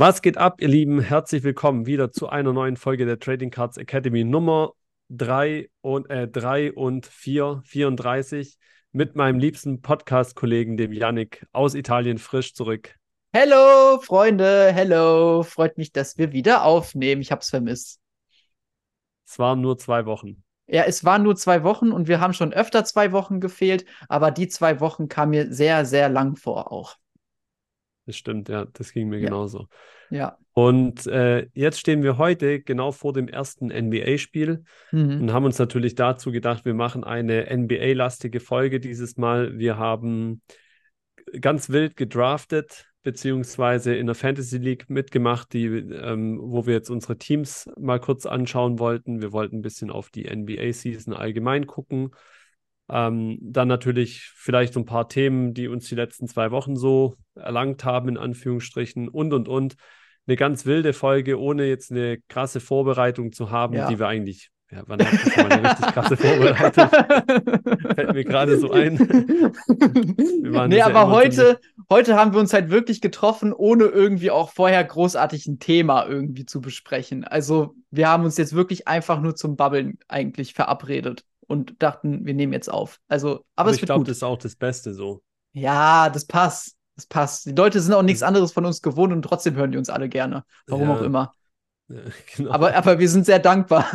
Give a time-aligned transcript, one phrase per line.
[0.00, 1.02] Was geht ab, ihr Lieben?
[1.02, 4.72] Herzlich willkommen wieder zu einer neuen Folge der Trading Cards Academy Nummer
[5.10, 8.56] 3 und, äh, 3 und 4, 34
[8.92, 12.96] mit meinem liebsten Podcast-Kollegen, dem Yannick, aus Italien frisch zurück.
[13.34, 15.42] Hello, Freunde, hello.
[15.42, 17.20] Freut mich, dass wir wieder aufnehmen.
[17.20, 18.00] Ich hab's vermisst.
[19.26, 20.42] Es waren nur zwei Wochen.
[20.66, 24.30] Ja, es waren nur zwei Wochen und wir haben schon öfter zwei Wochen gefehlt, aber
[24.30, 26.96] die zwei Wochen kamen mir sehr, sehr lang vor auch.
[28.10, 29.26] Das stimmt, ja, das ging mir Ja.
[29.26, 29.68] genauso.
[30.10, 30.36] Ja.
[30.52, 35.20] Und äh, jetzt stehen wir heute genau vor dem ersten NBA-Spiel Mhm.
[35.22, 39.58] und haben uns natürlich dazu gedacht, wir machen eine NBA-lastige Folge dieses Mal.
[39.58, 40.42] Wir haben
[41.40, 47.16] ganz wild gedraftet, beziehungsweise in der Fantasy League mitgemacht, die, ähm, wo wir jetzt unsere
[47.16, 49.22] Teams mal kurz anschauen wollten.
[49.22, 52.10] Wir wollten ein bisschen auf die NBA-Season allgemein gucken.
[52.92, 57.14] Ähm, dann natürlich vielleicht so ein paar Themen, die uns die letzten zwei Wochen so
[57.36, 59.76] erlangt haben, in Anführungsstrichen, und, und, und.
[60.26, 63.88] Eine ganz wilde Folge, ohne jetzt eine krasse Vorbereitung zu haben, Ja.
[63.88, 66.88] die wir eigentlich, ja, wann wir schon mal eine richtig krasse Vorbereitung?
[67.94, 68.98] Fällt mir gerade so ein.
[68.98, 73.84] waren nee, das ja aber immer heute, heute haben wir uns halt wirklich getroffen, ohne
[73.84, 77.24] irgendwie auch vorher großartig ein Thema irgendwie zu besprechen.
[77.24, 82.34] Also wir haben uns jetzt wirklich einfach nur zum Babbeln eigentlich verabredet und dachten, wir
[82.34, 82.98] nehmen jetzt auf.
[83.08, 85.22] Also, aber es ich wird glaube, das ist auch das Beste so.
[85.52, 86.76] Ja, das passt.
[86.96, 87.46] Das passt.
[87.46, 90.08] Die Leute sind auch nichts anderes von uns gewohnt und trotzdem hören die uns alle
[90.08, 90.44] gerne.
[90.66, 90.94] Warum Ja.
[90.96, 91.34] auch immer.
[91.88, 91.96] Ja,
[92.36, 92.50] genau.
[92.52, 93.86] Aber, aber wir sind sehr dankbar.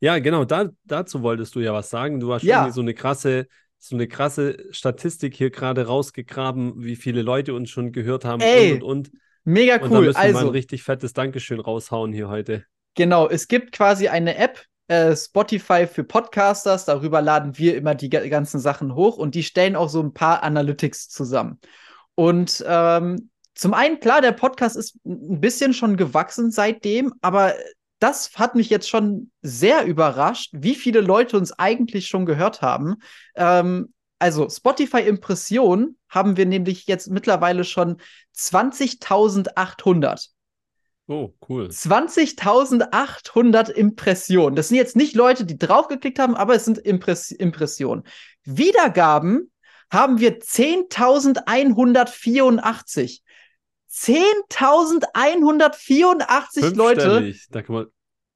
[0.00, 2.20] Ja, genau, da, dazu wolltest du ja was sagen.
[2.20, 2.58] Du hast Ja.
[2.58, 3.46] irgendwie so eine krasse,
[3.78, 8.72] so eine krasse Statistik hier gerade rausgegraben, wie viele Leute uns schon gehört haben Ey,
[8.72, 9.18] und und und.
[9.44, 10.06] Mega Und da cool.
[10.06, 12.64] müssen wir mal ein Also, richtig fettes Dankeschön raushauen hier heute.
[12.94, 16.84] genau, es gibt quasi eine App, äh, Spotify für Podcasters.
[16.84, 20.12] Darüber laden wir immer die ga- ganzen Sachen hoch und die stellen auch so ein
[20.12, 21.58] paar Analytics zusammen.
[22.14, 27.54] Und ähm, zum einen, klar, der Podcast ist ein bisschen schon gewachsen seitdem, aber
[28.00, 32.96] das hat mich jetzt schon sehr überrascht, wie viele Leute uns eigentlich schon gehört haben.
[33.36, 37.96] Ähm, also Spotify-Impressionen haben wir nämlich jetzt mittlerweile schon
[38.36, 40.33] 20.800.
[41.06, 41.66] Oh, cool.
[41.66, 44.56] 20.800 Impressionen.
[44.56, 48.04] Das sind jetzt nicht Leute, die draufgeklickt haben, aber es sind Impress Impressionen.
[48.44, 49.52] Wiedergaben
[49.90, 53.20] haben wir 10.184.
[53.90, 57.34] 10.184 Leute.
[57.50, 57.86] Da kann man,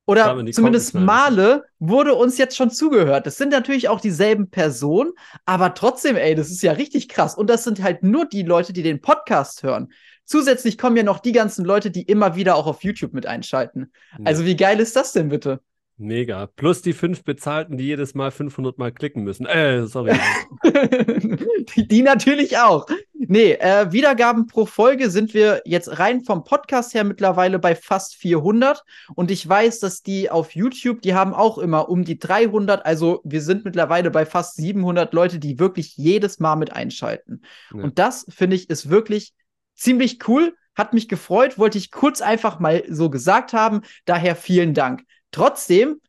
[0.08, 3.26] oder zumindest Male wurde uns jetzt schon zugehört.
[3.26, 5.12] Das sind natürlich auch dieselben Personen,
[5.44, 7.34] aber trotzdem, ey, das ist ja richtig krass.
[7.34, 9.92] Und das sind halt nur die Leute, die den Podcast hören.
[10.28, 13.90] Zusätzlich kommen ja noch die ganzen Leute, die immer wieder auch auf YouTube mit einschalten.
[14.24, 15.60] Also wie geil ist das denn bitte?
[15.98, 16.46] mega.
[16.46, 19.46] Plus die fünf Bezahlten, die jedes Mal 500 Mal klicken müssen.
[19.46, 20.18] Äh, sorry.
[21.76, 22.86] die, die natürlich auch.
[23.12, 28.16] Nee, äh, Wiedergaben pro Folge sind wir jetzt rein vom Podcast her mittlerweile bei fast
[28.16, 28.84] 400.
[29.14, 32.86] Und ich weiß, dass die auf YouTube, die haben auch immer um die 300.
[32.86, 37.42] Also wir sind mittlerweile bei fast 700 Leute, die wirklich jedes Mal mit einschalten.
[37.74, 37.82] Ja.
[37.82, 39.34] Und das finde ich ist wirklich
[39.78, 40.54] ziemlich cool.
[40.74, 43.80] Hat mich gefreut, wollte ich kurz einfach mal so gesagt haben.
[44.04, 45.02] Daher vielen Dank.
[45.32, 46.00] Trotzdem,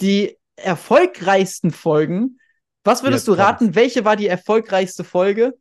[0.00, 2.38] die erfolgreichsten Folgen,
[2.84, 5.54] was würdest du raten, welche war die erfolgreichste Folge?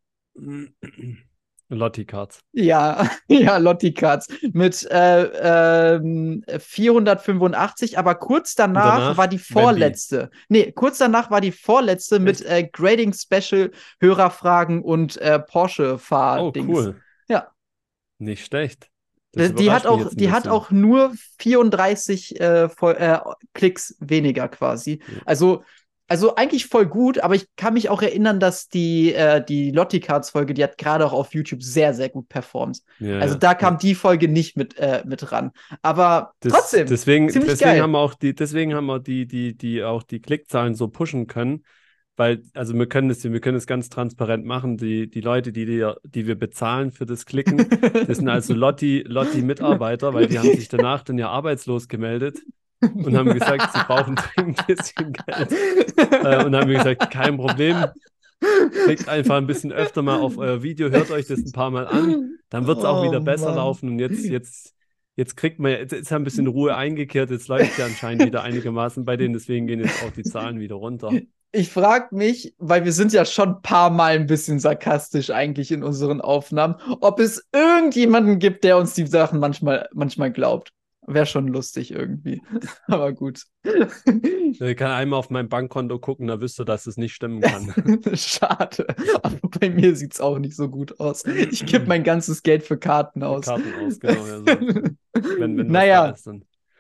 [1.70, 2.40] Lotti Cards.
[2.54, 10.30] Ja, ja, Lotti Cards mit äh, ähm, 485, aber kurz danach, danach war die vorletzte.
[10.48, 16.54] Nee, kurz danach war die vorletzte mit äh, Grading Special, Hörerfragen und äh, Porsche Oh,
[16.56, 17.02] cool.
[17.28, 17.52] Ja.
[18.20, 18.90] Nicht schlecht.
[19.34, 23.20] Das Äh, Die hat auch, die hat auch nur 34 äh, voll, äh,
[23.54, 25.00] Klicks weniger quasi.
[25.08, 25.22] Ja.
[25.26, 25.64] Also,
[26.10, 30.00] also eigentlich voll gut, aber ich kann mich auch erinnern, dass die, äh, die Lotti
[30.00, 32.80] Cards Folge, die hat gerade auch auf YouTube sehr, sehr gut performt.
[33.00, 33.40] Ja, Also ja.
[33.40, 35.52] da kam die Folge nicht mit, äh, mit ran.
[35.82, 37.82] Aber Das, trotzdem, deswegen, deswegen geil.
[37.82, 41.28] haben wir auch die, deswegen haben wir die, die, die auch die Klickzahlen so pushen
[41.28, 41.66] können,
[42.18, 44.78] weil, also wir können das, wir können es ganz transparent machen.
[44.78, 47.68] Die, die Leute, die, die, die wir bezahlen für das Klicken,
[48.08, 52.42] das sind also Lotti, Lotti-Mitarbeiter, weil die haben sich danach dann ja arbeitslos gemeldet
[52.82, 55.52] und haben gesagt, sie brauchen dringend ein bisschen Geld.
[56.24, 57.92] Äh, und haben wir gesagt, kein Problem.
[58.86, 61.88] Klickt einfach ein bisschen öfter mal auf euer Video, hört euch das ein paar Mal
[61.88, 62.18] an,
[62.50, 63.56] dann wird es auch wieder Oh, besser Mann.
[63.56, 63.90] laufen.
[63.90, 64.76] Und jetzt, jetzt,
[65.16, 68.44] jetzt kriegt man, jetzt ist ja ein bisschen Ruhe eingekehrt, jetzt läuft ja anscheinend wieder
[68.44, 71.20] einigermaßen bei denen, deswegen gehen jetzt auch die Zahlen wieder runter.
[71.52, 75.72] Ich frage mich, weil wir sind ja schon ein paar Mal ein bisschen sarkastisch eigentlich
[75.72, 80.74] in unseren Aufnahmen, ob es irgendjemanden gibt, der uns die Sachen manchmal, manchmal glaubt.
[81.10, 82.42] Wäre schon lustig irgendwie.
[82.88, 83.44] Aber gut.
[83.64, 88.02] Ich kann einmal auf mein Bankkonto gucken, da wüsste, dass es nicht stimmen kann.
[88.14, 88.86] Schade.
[89.24, 91.24] Aber bei mir sieht es auch nicht so gut aus.
[91.26, 93.46] Ich gebe mein ganzes Geld für Karten aus.
[93.46, 94.28] Karten aus, genau.
[94.28, 94.46] Ja, so.
[95.40, 96.30] wenn, wenn naja, ist,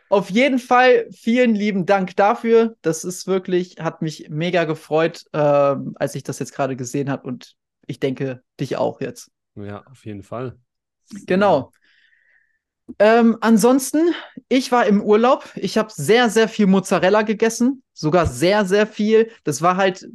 [0.10, 2.76] auf jeden Fall vielen lieben Dank dafür.
[2.82, 7.28] Das ist wirklich, hat mich mega gefreut, äh, als ich das jetzt gerade gesehen habe
[7.28, 7.56] und
[7.86, 9.32] ich denke, dich auch jetzt.
[9.56, 10.58] Ja, auf jeden Fall.
[11.26, 11.72] Genau.
[13.00, 14.14] Ähm, ansonsten,
[14.48, 15.50] ich war im Urlaub.
[15.56, 17.84] Ich habe sehr, sehr viel Mozzarella gegessen.
[17.94, 19.32] Sogar sehr, sehr viel.
[19.44, 20.08] Das war halt,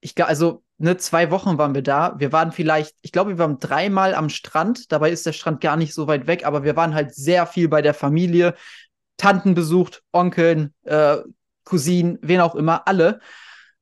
[0.00, 2.14] ich also ne, zwei Wochen waren wir da.
[2.18, 4.92] Wir waren vielleicht, ich glaube, wir waren dreimal am Strand.
[4.92, 7.68] Dabei ist der Strand gar nicht so weit weg, aber wir waren halt sehr viel
[7.68, 8.54] bei der Familie.
[9.16, 11.18] Tanten besucht, Onkeln, äh,
[11.64, 13.20] Cousinen, wen auch immer, alle.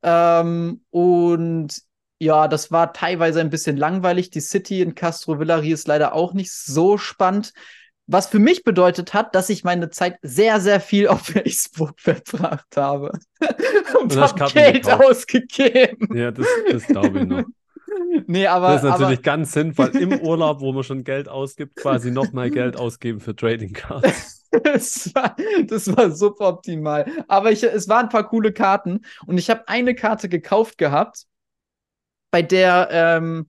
[0.02, 1.74] Ähm, und
[2.18, 4.30] ja, das war teilweise ein bisschen langweilig.
[4.30, 7.52] Die City in Castro Villari ist leider auch nicht so spannend.
[8.06, 12.76] Was für mich bedeutet hat, dass ich meine Zeit sehr, sehr viel auf Facebook verbracht
[12.76, 13.12] habe.
[14.00, 15.04] Und, und habe Geld gekauft.
[15.04, 16.16] ausgegeben.
[16.16, 17.44] Ja, das, das glaube ich noch.
[18.26, 18.68] Nee, aber.
[18.68, 22.50] Das ist natürlich aber, ganz sinnvoll, im Urlaub, wo man schon Geld ausgibt, quasi nochmal
[22.50, 24.39] Geld ausgeben für Trading Cards.
[24.64, 25.36] das, war,
[25.66, 27.06] das war super optimal.
[27.28, 31.26] Aber ich, es waren ein paar coole Karten und ich habe eine Karte gekauft gehabt,
[32.30, 33.48] bei der ähm,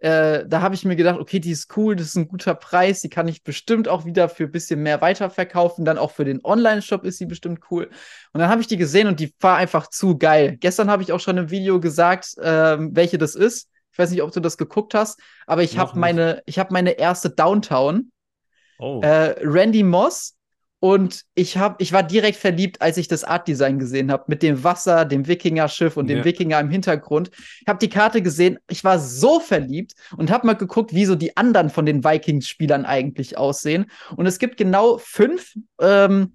[0.00, 3.00] äh, da habe ich mir gedacht, okay, die ist cool, das ist ein guter Preis,
[3.00, 5.84] die kann ich bestimmt auch wieder für ein bisschen mehr weiterverkaufen.
[5.84, 7.90] Dann auch für den Online-Shop ist sie bestimmt cool.
[8.32, 10.56] Und dann habe ich die gesehen und die war einfach zu geil.
[10.58, 13.68] Gestern habe ich auch schon im Video gesagt, ähm, welche das ist.
[13.92, 16.92] Ich weiß nicht, ob du das geguckt hast, aber ich habe meine, ich habe meine
[16.92, 18.10] erste Downtown.
[18.78, 19.02] Oh.
[19.02, 20.36] Äh, Randy Moss
[20.80, 24.64] und ich, hab, ich war direkt verliebt, als ich das Art-Design gesehen habe, mit dem
[24.64, 26.24] Wasser, dem Wikinger-Schiff und dem ja.
[26.24, 27.30] Wikinger im Hintergrund.
[27.60, 31.16] Ich habe die Karte gesehen, ich war so verliebt und habe mal geguckt, wie so
[31.16, 33.90] die anderen von den Vikings-Spielern eigentlich aussehen.
[34.16, 35.54] Und es gibt genau fünf.
[35.80, 36.34] Ähm,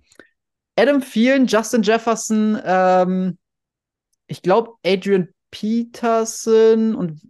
[0.75, 3.37] Adam Thielen, Justin Jefferson, ähm,
[4.27, 7.21] ich glaube Adrian Peterson und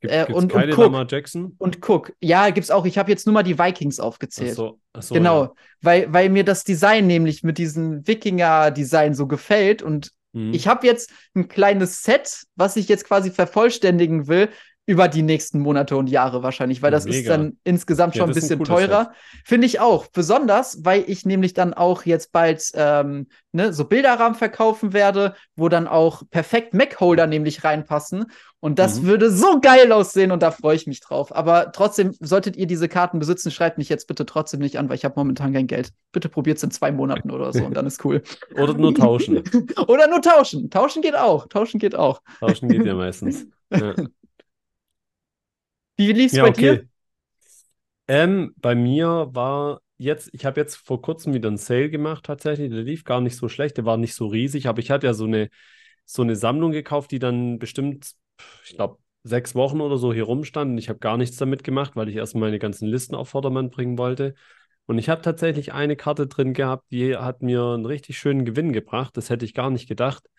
[0.00, 1.10] Gibt, äh, und, keine und Cook.
[1.10, 1.54] Jackson?
[1.58, 2.12] Und Cook.
[2.20, 2.86] Ja, gibt's auch.
[2.86, 4.52] Ich habe jetzt nur mal die Vikings aufgezählt.
[4.52, 5.52] Ach so, ach so, genau, ja.
[5.80, 9.82] weil, weil mir das Design nämlich mit diesem Wikinger-Design so gefällt.
[9.82, 10.54] Und mhm.
[10.54, 14.50] ich habe jetzt ein kleines Set, was ich jetzt quasi vervollständigen will,
[14.88, 17.18] über die nächsten Monate und Jahre wahrscheinlich, weil das Mega.
[17.18, 19.12] ist dann insgesamt schon ja, ein bisschen ein teurer.
[19.44, 20.06] Finde ich auch.
[20.06, 25.68] Besonders, weil ich nämlich dann auch jetzt bald ähm, ne, so Bilderrahmen verkaufen werde, wo
[25.68, 28.32] dann auch perfekt Mac-Holder nämlich reinpassen.
[28.60, 29.08] Und das mhm.
[29.08, 31.36] würde so geil aussehen und da freue ich mich drauf.
[31.36, 34.96] Aber trotzdem, solltet ihr diese Karten besitzen, schreibt mich jetzt bitte trotzdem nicht an, weil
[34.96, 35.90] ich habe momentan kein Geld.
[36.12, 38.22] Bitte probiert es in zwei Monaten oder so und dann ist cool.
[38.56, 39.44] oder nur tauschen.
[39.86, 40.70] oder nur tauschen.
[40.70, 41.46] Tauschen geht auch.
[41.46, 42.22] Tauschen geht auch.
[42.40, 43.46] Tauschen geht ja meistens.
[43.70, 43.94] Ja.
[45.98, 46.76] Wie lief es ja, bei okay.
[46.78, 46.88] dir?
[48.06, 52.70] Ähm, bei mir war jetzt, ich habe jetzt vor kurzem wieder einen Sale gemacht tatsächlich.
[52.70, 55.12] Der lief gar nicht so schlecht, der war nicht so riesig, aber ich hatte ja
[55.12, 55.50] so eine,
[56.06, 58.12] so eine Sammlung gekauft, die dann bestimmt,
[58.64, 60.70] ich glaube, sechs Wochen oder so hier rumstand.
[60.70, 63.70] Und ich habe gar nichts damit gemacht, weil ich erstmal meine ganzen Listen auf Vordermann
[63.70, 64.34] bringen wollte.
[64.86, 68.72] Und ich habe tatsächlich eine Karte drin gehabt, die hat mir einen richtig schönen Gewinn
[68.72, 69.16] gebracht.
[69.16, 70.30] Das hätte ich gar nicht gedacht.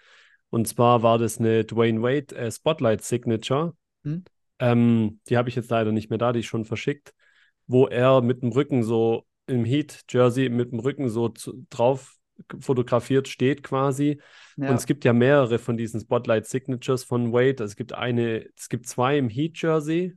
[0.50, 3.74] Und zwar war das eine Dwayne Wade äh, Spotlight Signature.
[4.04, 4.24] Hm?
[4.60, 7.14] Ähm, die habe ich jetzt leider nicht mehr da, die ist schon verschickt,
[7.68, 12.20] wo er mit dem Rücken so im Heat-Jersey mit dem Rücken so zu, drauf
[12.60, 14.22] fotografiert steht quasi.
[14.58, 14.70] Ja.
[14.70, 17.64] Und es gibt ja mehrere von diesen Spotlight Signatures von Wade.
[17.64, 20.16] Es gibt eine, es gibt zwei im Heat-Jersey,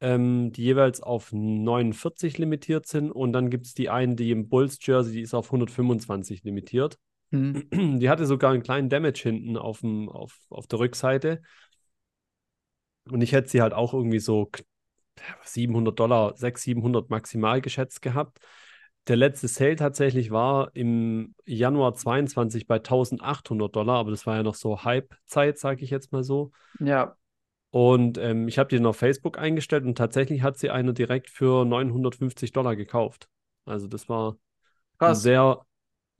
[0.00, 3.10] ähm, die jeweils auf 49 limitiert sind.
[3.10, 6.98] Und dann gibt es die eine, die im Bulls-Jersey, die ist auf 125 limitiert.
[7.30, 7.98] Mhm.
[8.00, 11.42] Die hatte sogar einen kleinen Damage hinten auf, dem, auf, auf der Rückseite.
[13.10, 14.50] Und ich hätte sie halt auch irgendwie so
[15.44, 18.38] 700 Dollar, 600, 700 maximal geschätzt gehabt.
[19.06, 24.42] Der letzte Sale tatsächlich war im Januar 22 bei 1800 Dollar, aber das war ja
[24.42, 26.52] noch so Hype-Zeit, sage ich jetzt mal so.
[26.78, 27.16] Ja.
[27.70, 31.30] Und ähm, ich habe die dann auf Facebook eingestellt und tatsächlich hat sie eine direkt
[31.30, 33.28] für 950 Dollar gekauft.
[33.64, 34.36] Also das war
[34.98, 35.18] Krass.
[35.18, 35.64] ein sehr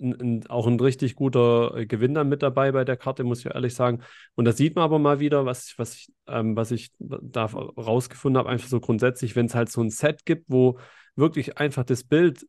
[0.00, 3.46] ein, auch ein richtig guter äh, Gewinn dann mit dabei bei der Karte, muss ich
[3.46, 4.02] ehrlich sagen.
[4.34, 8.38] Und da sieht man aber mal wieder, was, was, ich, ähm, was ich da rausgefunden
[8.38, 10.78] habe, einfach so grundsätzlich, wenn es halt so ein Set gibt, wo
[11.16, 12.46] wirklich einfach das Bild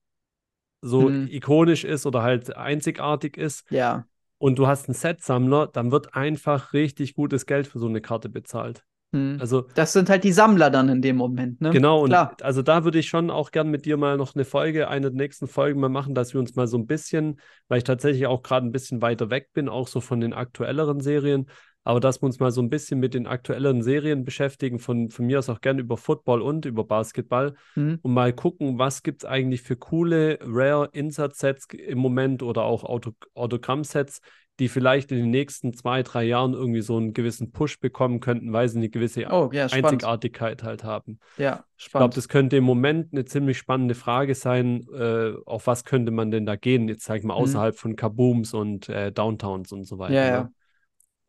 [0.81, 1.27] so mhm.
[1.29, 3.69] ikonisch ist oder halt einzigartig ist.
[3.69, 4.05] Ja.
[4.37, 8.27] Und du hast einen Set-Sammler, dann wird einfach richtig gutes Geld für so eine Karte
[8.27, 8.83] bezahlt.
[9.13, 9.37] Hm.
[9.39, 11.71] Also, das sind halt die Sammler dann in dem Moment, ne?
[11.71, 12.29] Genau, Klar.
[12.31, 15.11] und also da würde ich schon auch gern mit dir mal noch eine Folge, eine
[15.11, 18.25] der nächsten Folgen mal machen, dass wir uns mal so ein bisschen, weil ich tatsächlich
[18.27, 21.47] auch gerade ein bisschen weiter weg bin, auch so von den aktuelleren Serien,
[21.83, 25.25] aber dass wir uns mal so ein bisschen mit den aktuellen Serien beschäftigen, von, von
[25.25, 27.99] mir aus auch gerne über Football und über Basketball Mhm.
[28.03, 32.83] und mal gucken, was gibt es eigentlich für coole Rare Insert-Sets im Moment oder auch
[32.83, 34.21] Auto Autogramm-Sets,
[34.61, 38.53] die vielleicht in den nächsten zwei, drei Jahren irgendwie so einen gewissen Push bekommen könnten,
[38.53, 40.03] weil sie eine gewisse Oh, ja, spannend.
[40.03, 41.19] Einzigartigkeit halt haben.
[41.37, 42.17] Ja, Ich glaube, spannend.
[42.17, 44.87] das könnte im Moment eine ziemlich spannende Frage sein.
[44.93, 46.87] Äh, auf was könnte man denn da gehen?
[46.87, 47.43] Jetzt sag ich mal Mhm.
[47.43, 50.13] außerhalb von Kabooms und äh, Downtowns und so weiter.
[50.13, 50.31] Ja, ne?
[50.31, 50.51] ja.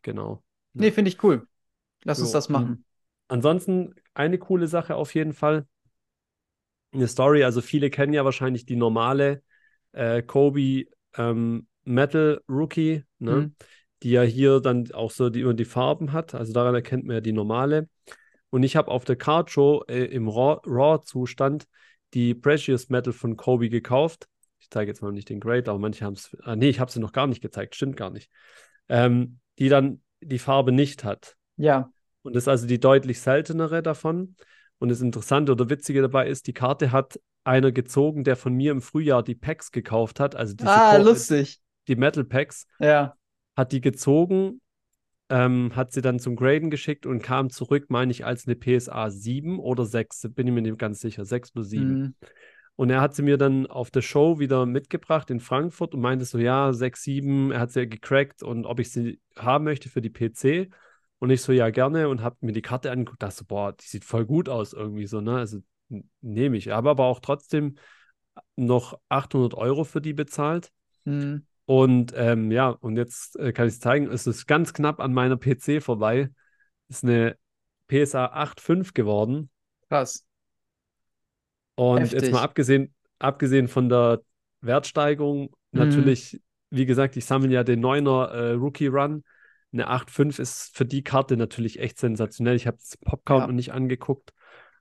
[0.03, 0.43] Genau.
[0.75, 1.47] Nee, finde ich cool.
[2.05, 2.85] Lass uns Jo, das machen.
[3.29, 5.67] Ansonsten eine coole Sache auf jeden Fall.
[6.93, 9.43] Eine Story, also viele kennen ja wahrscheinlich die normale
[9.93, 10.85] äh, Kobe
[11.17, 13.37] ähm, Metal Rookie, ne?
[13.37, 13.55] Mhm.
[14.03, 16.35] Die ja hier dann auch so die, immer die Farben hat.
[16.35, 17.89] Also daran erkennt man ja die normale.
[18.51, 21.67] Und ich habe auf der Card Show äh, im Raw- Raw-Zustand
[22.15, 24.27] die Precious Metal von Kobe gekauft.
[24.61, 26.37] Ich zeige jetzt mal nicht den Great, aber manche haben es.
[26.43, 28.31] Ah, nee, ich habe sie noch gar nicht gezeigt, stimmt gar nicht.
[28.89, 31.37] Ähm, die dann die Farbe nicht hat.
[31.57, 31.91] Ja.
[32.23, 34.37] Und das ist also die deutlich seltenere davon.
[34.79, 38.73] Und das Interessante oder Witzige dabei ist, die Karte hat einer gezogen, der von mir
[38.73, 41.61] im Frühjahr die Packs gekauft hat, also diese Ah, Ko- lustig.
[41.89, 43.15] Die Metal Packs, Ja.
[43.57, 44.61] hat die gezogen,
[45.29, 49.11] ähm, hat sie dann zum Graden geschickt und kam zurück, meine ich, als eine PSA
[49.11, 52.01] 7 oder 6, bin ich mir nicht ganz sicher, 6 oder 7.
[52.01, 52.15] Mhm.
[52.77, 56.25] Und er hat sie mir dann auf der Show wieder mitgebracht in Frankfurt und meinte
[56.25, 59.89] so, ja, 6, 7, er hat sie ja gecrackt und ob ich sie haben möchte
[59.89, 60.71] für die PC.
[61.19, 63.85] Und ich so, ja, gerne und habe mir die Karte angeguckt, dachte so, boah, die
[63.87, 65.37] sieht voll gut aus irgendwie so, ne?
[65.37, 65.59] Also
[66.21, 66.69] nehme ich.
[66.69, 67.77] Habe aber auch trotzdem
[68.57, 70.73] noch 800 Euro für die bezahlt.
[71.05, 71.47] Mhm.
[71.65, 75.15] Und ähm, ja, und jetzt äh, kann ich es zeigen, es ist ganz knapp an
[75.15, 76.31] meiner PC vorbei.
[76.89, 77.37] Ist eine
[77.89, 79.51] PSA 8.5 geworden.
[79.89, 80.25] Krass.
[81.75, 82.23] Und Heftig.
[82.23, 84.21] jetzt mal abgesehen, abgesehen von der
[84.61, 85.79] Wertsteigerung, Mhm.
[85.81, 86.41] natürlich,
[86.71, 89.25] wie gesagt, ich sammle ja den 9er äh, Rookie Run.
[89.73, 92.57] Eine 8.5 ist für die Karte natürlich echt sensationell.
[92.57, 93.47] Ich habe das Popcount Ja.
[93.47, 94.33] noch nicht angeguckt,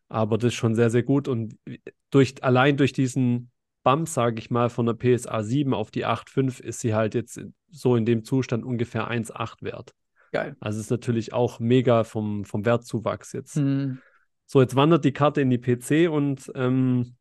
[0.10, 1.28] aber das ist schon sehr, sehr gut.
[1.30, 1.58] Und
[2.10, 3.52] durch, allein durch diesen
[3.84, 7.42] Bump, sage ich mal, von der PSA 7 auf die 8.5 ist sie halt jetzt
[7.70, 9.94] so in dem Zustand ungefähr 1,8 wert.
[10.32, 10.56] Geil.
[10.60, 13.58] Also ist natürlich auch mega vom, vom Wertzuwachs jetzt.
[13.58, 14.00] Mhm.
[14.46, 17.16] So, jetzt wandert die Karte in die PC und ähm,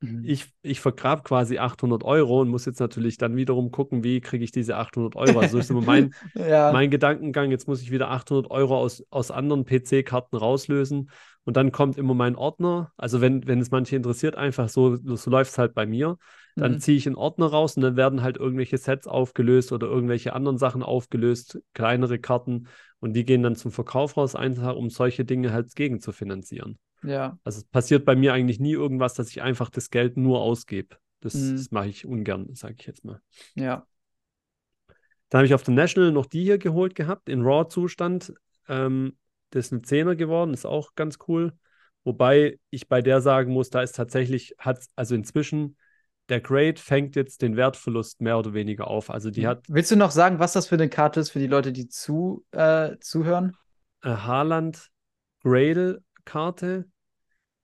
[0.00, 0.24] Mhm.
[0.28, 4.44] ich, ich vergrab quasi 800 Euro und muss jetzt natürlich dann wiederum gucken, wie kriege
[4.44, 5.38] ich diese 800 Euro.
[5.40, 6.72] Also ist immer mein, Ja.
[6.72, 11.10] mein Gedankengang, jetzt muss ich wieder 800 Euro aus, aus anderen PC-Karten rauslösen
[11.44, 12.92] und dann kommt immer mein Ordner.
[12.96, 16.18] Also wenn, wenn es manche interessiert, einfach so, so läuft es halt bei mir.
[16.58, 16.80] Dann Mhm.
[16.80, 20.56] ziehe ich einen Ordner raus und dann werden halt irgendwelche Sets aufgelöst oder irgendwelche anderen
[20.58, 25.52] Sachen aufgelöst, kleinere Karten und die gehen dann zum Verkauf raus, einfach um solche Dinge
[25.52, 26.78] halt gegen zu finanzieren.
[27.06, 27.38] Ja.
[27.44, 30.96] Also es passiert bei mir eigentlich nie irgendwas, dass ich einfach das Geld nur ausgebe.
[31.20, 31.56] Das, Mhm.
[31.56, 33.20] das mache ich ungern, sage ich jetzt mal.
[33.54, 33.86] Ja.
[35.28, 38.32] Dann habe ich auf der National noch die hier geholt gehabt, in Raw-Zustand.
[38.68, 39.16] Ähm,
[39.50, 41.52] das ist eine Zehner geworden, ist auch ganz cool.
[42.04, 45.76] Wobei ich bei der sagen muss, da ist tatsächlich, hat also inzwischen,
[46.28, 49.10] der Grade fängt jetzt den Wertverlust mehr oder weniger auf.
[49.10, 51.46] Also die hat Willst du noch sagen, was das für eine Karte ist für die
[51.46, 53.56] Leute, die zu, äh, zuhören?
[54.02, 54.90] äh, Haaland
[55.42, 56.86] Gradle-Karte.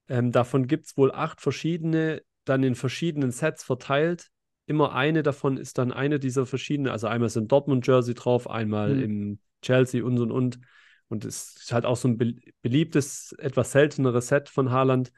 [0.09, 4.29] Ähm, davon gibt es wohl acht verschiedene, dann in verschiedenen Sets verteilt.
[4.67, 8.97] Immer eine davon ist dann eine dieser verschiedenen, also einmal ist ein Dortmund-Jersey drauf, einmal
[8.97, 9.03] Mhm.
[9.03, 10.59] im Chelsea und und und.
[11.09, 15.13] Und es ist halt auch so ein be beliebtes, etwas selteneres Set von Haaland.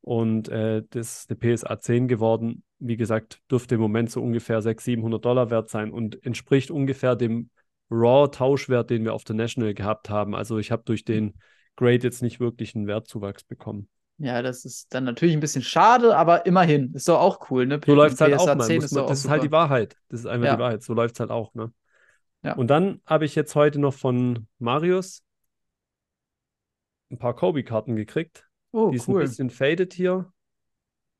[0.00, 2.62] Und äh, das ist eine PSA 10 geworden.
[2.78, 7.16] Wie gesagt, dürfte im Moment so ungefähr 600, 700 Dollar wert sein und entspricht ungefähr
[7.16, 7.50] dem
[7.90, 10.34] Raw-Tauschwert, den wir auf der National gehabt haben.
[10.34, 11.34] Also ich habe durch den
[11.76, 13.88] Grade jetzt nicht wirklich einen Wertzuwachs bekommen.
[14.18, 16.92] Ja, das ist dann natürlich ein bisschen schade, aber immerhin.
[16.92, 17.80] Ist doch auch cool, ne?
[17.84, 18.60] So läuft es halt auch mal.
[18.64, 19.52] 10 Muss ist man, das ist halt die.
[19.52, 19.96] Wahrheit.
[20.08, 20.56] Das ist einfach Ja.
[20.56, 20.82] die Wahrheit.
[20.82, 21.72] So läuft es halt auch, ne?
[22.42, 22.54] Ja.
[22.54, 25.22] Und dann habe ich jetzt heute noch von Marius
[27.10, 28.48] ein paar Kobe-Karten gekriegt.
[28.72, 29.20] Oh, die ist cool.
[29.22, 30.32] ein bisschen faded hier.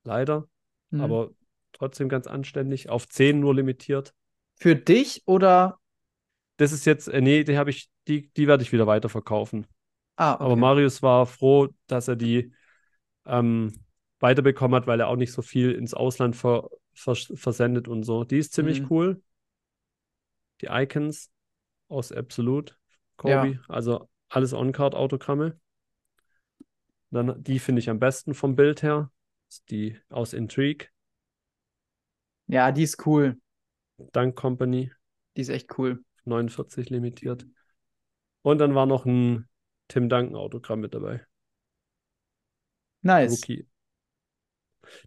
[0.04, 0.48] Leider.
[0.90, 1.00] Mhm.
[1.00, 1.30] Aber
[1.72, 2.88] trotzdem ganz anständig.
[2.88, 4.14] Auf 10 nur limitiert.
[4.56, 5.78] Für dich oder?
[6.56, 9.66] Das ist jetzt, äh, nee, die habe ich, die, die werde ich wieder weiterverkaufen.
[10.16, 10.60] Ah, Aber okay.
[10.60, 12.52] Marius war froh, dass er die
[13.28, 13.72] ähm,
[14.20, 18.24] weiterbekommen hat, weil er auch nicht so viel ins Ausland ver, vers- versendet und so.
[18.24, 18.86] Die ist ziemlich Mhm.
[18.90, 19.22] cool.
[20.60, 21.30] Die Icons
[21.88, 22.74] aus Absolute
[23.16, 25.58] Kobe, also alles On-Card-Autogramme.
[27.10, 29.10] Dann die finde ich am besten vom Bild her.
[29.70, 30.88] Die aus Intrigue,
[32.46, 33.38] Ja, die ist cool.
[34.12, 34.90] Dunk Company,
[35.36, 36.04] Die ist echt cool.
[36.24, 37.46] 49 limitiert.
[38.42, 39.48] Und dann war noch ein
[39.88, 41.24] Tim Duncan Autogramm mit dabei.
[43.02, 43.32] Nice.
[43.32, 43.66] Rookie.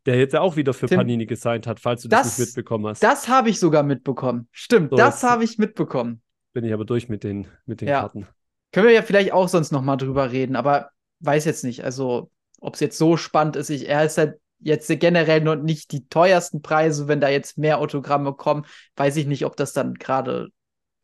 [0.05, 2.47] Der jetzt ja auch wieder für Tim, Panini gesigned hat, falls du das, Das, nicht
[2.49, 3.01] mitbekommen hast.
[3.01, 4.47] das habe ich sogar mitbekommen.
[4.51, 6.21] Stimmt, So, das habe ich mitbekommen.
[6.53, 8.01] bin ich aber durch mit den, mit den Ja.
[8.01, 8.27] Karten.
[8.71, 11.83] Können wir ja vielleicht auch sonst noch mal drüber reden, aber weiß jetzt nicht.
[11.83, 12.29] Also,
[12.59, 13.69] ob es jetzt so spannend ist.
[13.69, 17.07] Ich, er ist halt jetzt generell noch nicht die teuersten Preise.
[17.07, 20.49] Wenn da jetzt mehr Autogramme kommen, weiß ich nicht, ob das dann gerade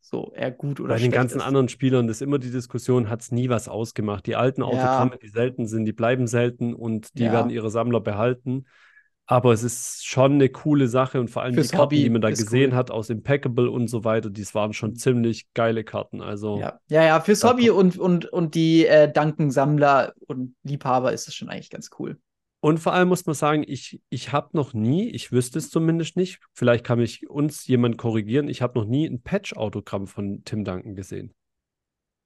[0.09, 1.45] so eher gut oder Bei den ganzen ist.
[1.45, 4.25] anderen Spielern ist immer die Diskussion, hat es nie was ausgemacht.
[4.25, 4.67] Die alten Ja.
[4.67, 7.31] Autogramme, die selten sind, die bleiben selten und die Ja.
[7.33, 8.65] werden ihre Sammler behalten.
[9.29, 12.09] Aber es ist schon eine coole Sache und vor allem Fürs die Karten, Hobby die
[12.09, 12.77] man da gesehen cool.
[12.77, 16.21] hat aus Impeccable und so weiter, die waren schon ziemlich geile Karten.
[16.21, 21.27] Also Ja, ja, ja fürs Hobby und, und, und die äh, Danken-Sammler und Liebhaber ist
[21.27, 22.17] es schon eigentlich ganz cool.
[22.59, 26.17] Und vor allem muss man sagen, ich, ich habe noch nie, ich wüsste es zumindest
[26.17, 30.63] nicht, vielleicht kann mich uns jemand korrigieren, ich habe noch nie ein Patch-Autogramm von Tim
[30.63, 31.33] Duncan gesehen.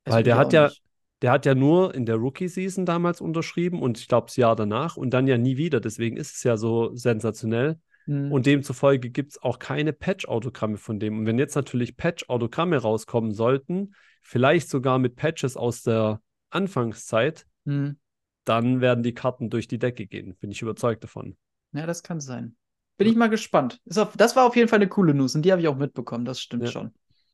[0.04, 0.82] Das Weil der hat ja, nicht.
[1.22, 4.96] der hat ja nur in der Rookie-Season damals unterschrieben und ich glaube das Jahr danach
[4.96, 5.82] und dann ja nie wieder.
[5.82, 7.78] Deswegen ist es ja so sensationell.
[8.06, 8.32] Hm.
[8.32, 11.20] Und demzufolge gibt es auch keine Patch-Autogramme von dem.
[11.20, 17.98] Und wenn jetzt natürlich Patch-Autogramme rauskommen sollten, vielleicht sogar mit Patches aus der Anfangszeit, Hm.
[18.45, 20.36] Dann werden die Karten durch die Decke gehen.
[20.39, 21.38] Bin ich überzeugt davon.
[21.74, 22.55] Ja, das kann sein.
[22.98, 23.79] Bin ich mal gespannt.
[23.95, 26.25] Auf, das war auf jeden Fall eine coole News und die habe ich auch mitbekommen,
[26.25, 26.71] das stimmt Ja.
[26.71, 26.91] schon.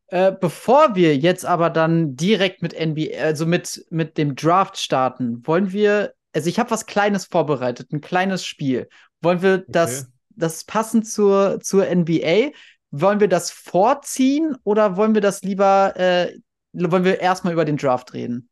[0.09, 5.45] Äh, bevor wir jetzt aber dann direkt mit NBA, also mit, mit dem Draft starten,
[5.45, 8.87] wollen wir, also ich habe was Kleines vorbereitet, ein kleines Spiel.
[9.21, 12.51] Wollen wir das, das passend zur, zur NBA,
[12.91, 16.37] wollen wir das vorziehen oder wollen wir das lieber, äh,
[16.71, 18.49] wollen wir erstmal über den Draft reden?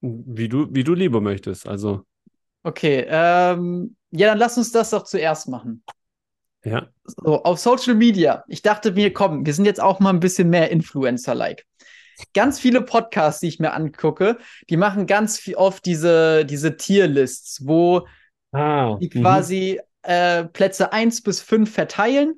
[0.00, 1.66] Wie du, wie du lieber möchtest.
[1.68, 2.04] Also,
[2.62, 5.82] Okay, ähm, ja, dann lass uns das doch zuerst machen.
[6.64, 6.90] ja.
[7.04, 8.44] So, auf Social Media.
[8.48, 11.64] Ich dachte mir, komm, wir sind jetzt auch mal ein bisschen mehr Influencer-like.
[12.34, 14.38] Ganz viele Podcasts, die ich mir angucke,
[14.68, 18.06] die machen ganz viel oft diese, diese Tierlists, wo
[18.52, 22.34] Ah, die quasi äh, Plätze 1 bis 5 verteilen.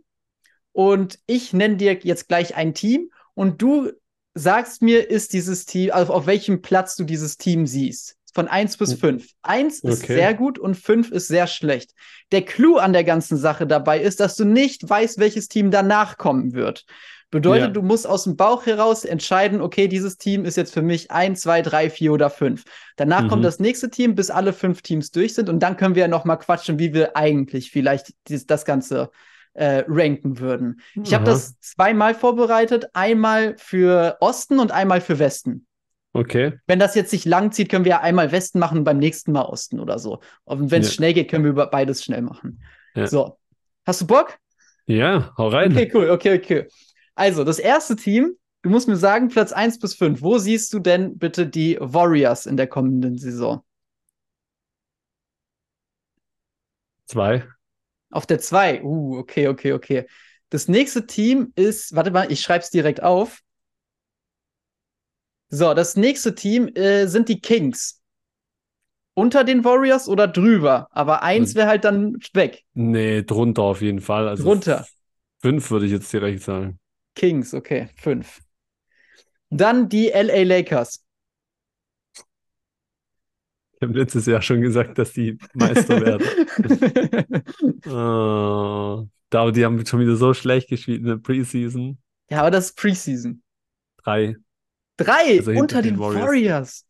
[0.73, 3.93] Und ich nenne dir jetzt gleich ein Team und du
[4.35, 8.17] sagst mir, ist dieses Team, also auf welchem Platz du dieses Team siehst.
[8.33, 9.27] Von 1 bis 5.
[9.43, 10.15] 1 ist Okay.
[10.15, 11.93] sehr gut und 5 ist sehr schlecht.
[12.31, 16.17] Der Clou an der ganzen Sache dabei ist, dass du nicht weißt, welches Team danach
[16.17, 16.85] kommen wird.
[17.33, 17.73] Bedeutet, Ja.
[17.73, 21.41] du musst aus dem Bauch heraus entscheiden, okay, dieses Team ist jetzt für mich 1,
[21.41, 22.65] 2, 3, 4 oder 5.
[22.97, 23.29] Danach Mhm.
[23.29, 26.09] kommt das nächste Team, bis alle fünf Teams durch sind und dann können wir ja
[26.09, 29.11] noch mal quatschen, wie wir eigentlich vielleicht das Ganze
[29.55, 30.81] äh, ranken würden.
[31.03, 35.67] Ich habe das zweimal vorbereitet, einmal für Osten und einmal für Westen.
[36.13, 36.55] Okay.
[36.67, 39.33] Wenn das jetzt sich lang zieht, können wir ja einmal Westen machen und beim nächsten
[39.33, 40.21] Mal Osten oder so.
[40.45, 40.95] Und wenn es Ja.
[40.95, 42.63] schnell geht, können wir über beides schnell machen.
[42.95, 43.07] Ja.
[43.07, 43.39] So.
[43.87, 44.37] Hast du Bock?
[44.87, 45.73] Ja, hau rein.
[45.73, 46.67] Okay, cool, okay, okay.
[47.15, 48.33] Also, das erste Team,
[48.63, 50.21] du musst mir sagen, Platz 1 bis 5.
[50.21, 53.63] Wo siehst du denn bitte die Warriors in der kommenden Saison?
[57.07, 57.45] Zwei.
[58.11, 58.83] Auf der 2.
[58.83, 60.07] Uh, okay, okay, okay.
[60.49, 63.41] Das nächste Team ist, warte mal, ich schreibe es direkt auf.
[65.49, 68.01] So, das nächste Team äh, sind die Kings.
[69.15, 70.89] Unter den Warriors oder drüber?
[70.93, 72.65] Aber eins Und- wäre halt dann weg.
[72.75, 74.29] Nee, drunter auf jeden Fall.
[74.29, 74.87] Also Drunter.
[75.41, 76.79] Fünf würde ich jetzt direkt sagen.
[77.15, 78.41] Kings, okay, fünf.
[79.51, 81.05] Dann die LA Lakers.
[83.81, 86.27] Ich habe letztes Jahr schon gesagt, dass die Meister werden.
[87.87, 91.99] Oh, da, aber die haben schon wieder so schlecht gespielt in der Preseason.
[92.31, 93.43] ja, aber das ist Preseason.
[94.03, 94.37] Drei.
[94.99, 96.27] Drei Also unter den den Warriors.
[96.27, 96.87] Warriors.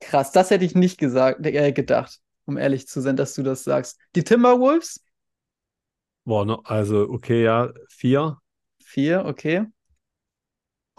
[0.00, 3.64] Krass, das hätte ich nicht gesagt, äh, gedacht, um ehrlich zu sein, dass du das
[3.64, 3.98] sagst.
[4.14, 5.04] Die Timberwolves?
[6.24, 8.38] Boah, no, also okay, ja, vier.
[8.84, 9.66] Vier, okay.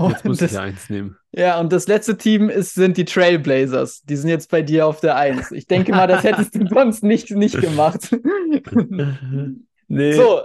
[0.06, 1.18] Jetzt muss Und ich das, ja eins nehmen.
[1.32, 4.02] ja, und das letzte Team ist, sind die Trailblazers.
[4.04, 5.52] Die sind jetzt bei dir auf der Eins.
[5.52, 8.10] Ich denke mal, das hättest du sonst nicht, nicht gemacht.
[9.88, 10.44] Nee, So,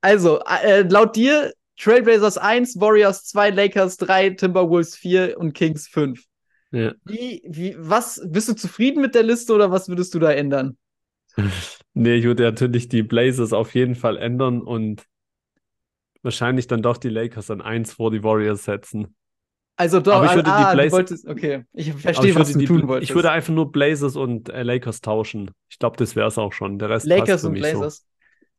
[0.00, 6.24] also, äh, laut dir Trailblazers 1, Warriors 2, Lakers 3, Timberwolves 4 und Kings 5.
[6.72, 6.94] ja.
[7.04, 10.76] Wie, wie, was, bist du zufrieden mit der Liste oder was würdest du da ändern?
[11.94, 15.04] Nee, ich würde natürlich die Blazers auf jeden Fall ändern und
[16.22, 19.14] wahrscheinlich dann doch die Lakers an eins vor die Warriors setzen.
[19.76, 22.52] Also doch, Aber ich würde die ah, du Blazer- wolltest, okay, ich verstehe, ich was
[22.52, 23.10] du die, tun wolltest.
[23.10, 25.52] ich würde einfach nur Blazers und äh, Lakers tauschen.
[25.70, 26.78] Ich glaube, das wäre es auch schon.
[26.80, 28.04] Der Rest passt Lakers für und mich Blazers.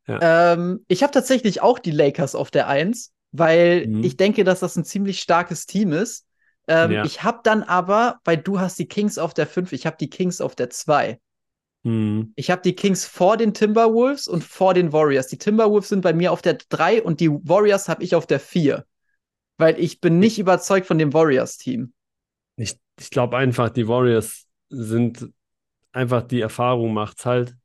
[0.06, 0.14] so.
[0.18, 4.02] Ähm, ich habe tatsächlich auch die Lakers auf der 1, weil Mhm.
[4.02, 6.26] ich denke, dass das ein ziemlich starkes Team ist.
[6.66, 7.04] Ähm, Ja.
[7.04, 10.08] Ich habe dann aber, weil du hast die Kings auf der 5, ich habe die
[10.10, 11.20] Kings auf der 2.
[11.84, 12.32] Hm.
[12.36, 15.28] Ich habe die Kings vor den Timberwolves und vor den Warriors.
[15.28, 18.40] Die Timberwolves sind bei mir auf der 3 und die Warriors habe ich auf der
[18.40, 18.84] 4.
[19.56, 21.92] Weil ich bin nicht überzeugt von dem Warriors-Team.
[22.56, 25.30] Ich, ich glaube einfach, die Warriors sind
[25.92, 27.56] einfach die Erfahrung macht's halt.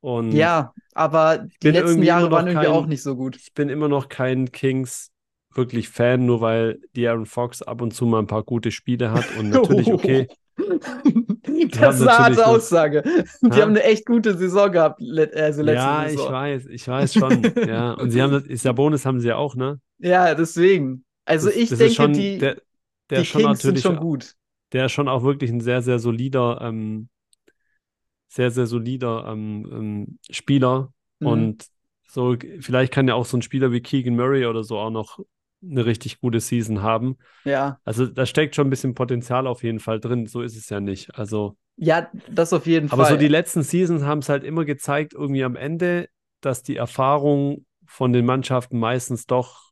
[0.00, 3.36] Und Ja, aber die letzten Jahre waren irgendwie kein- auch nicht so gut.
[3.36, 5.10] ich bin immer noch kein Kings
[5.54, 9.10] wirklich Fan, nur weil die Aaron Fox ab und zu mal ein paar gute Spiele
[9.10, 10.28] hat und natürlich okay.
[10.68, 13.02] das ist eine harte Aussage.
[13.42, 13.56] Die ha?
[13.62, 16.26] haben eine echt gute Saison gehabt, also letzte Ja, Saison.
[16.26, 17.42] ich weiß, ich weiß schon.
[17.68, 19.80] ja, und sie haben das, Sabonis haben sie ja auch, ne?
[19.98, 21.04] Ja, deswegen.
[21.24, 22.56] Also Das- ich das denke, schon- die, der,
[23.10, 24.34] der die schon Kings sind natürlich, schon gut.
[24.72, 27.08] der ist schon auch wirklich ein sehr, sehr solider, ähm,
[28.28, 30.92] sehr, sehr solider ähm, ähm, Spieler.
[31.20, 31.26] Mhm.
[31.26, 31.66] Und
[32.06, 35.18] so, vielleicht kann ja auch so ein Spieler wie Keegan Murray oder so auch noch
[35.62, 37.16] eine richtig gute Season haben.
[37.44, 37.80] Ja.
[37.84, 40.26] Also da steckt schon ein bisschen Potenzial auf jeden Fall drin.
[40.26, 41.14] So ist es ja nicht.
[41.16, 43.14] Also, Ja, das auf jeden aber Fall.
[43.14, 46.08] so die letzten Seasons haben es halt immer gezeigt, irgendwie am Ende,
[46.40, 49.70] dass die Erfahrung von den Mannschaften meistens doch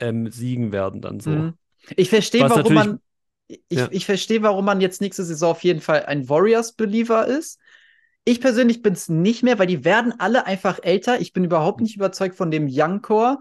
[0.00, 1.30] ähm, siegen werden dann so.
[1.30, 1.54] Mhm.
[1.96, 3.00] Ich verstehe, warum man.
[3.46, 3.88] Ich, Ja.
[3.90, 7.58] ich verstehe, warum man jetzt nächste Saison auf jeden Fall ein Warriors-Believer ist.
[8.24, 11.18] Ich persönlich bin es nicht mehr, weil die werden alle einfach älter.
[11.20, 13.38] Ich bin überhaupt nicht überzeugt von dem Young Core.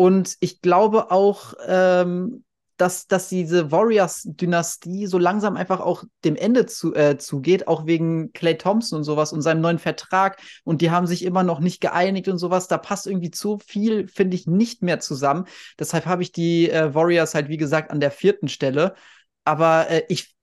[0.00, 2.44] Und ich glaube auch, ähm,
[2.76, 8.32] dass, dass diese Warriors-Dynastie so langsam einfach auch dem Ende zu, äh, zugeht, auch wegen
[8.32, 10.40] Clay Thompson und sowas und seinem neuen Vertrag.
[10.62, 12.68] Und die haben sich immer noch nicht geeinigt und sowas.
[12.68, 15.46] Da passt irgendwie zu viel, finde ich, nicht mehr zusammen.
[15.80, 18.94] Deshalb habe ich die äh, Warriors halt, wie gesagt, an der vierten Stelle.
[19.42, 20.36] Aber äh, ich,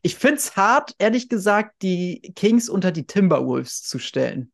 [0.00, 4.50] ich finde es hart, ehrlich gesagt, die Kings unter die Timberwolves zu stellen.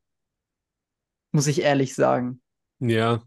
[1.30, 2.42] Muss ich ehrlich sagen.
[2.80, 3.22] Ja.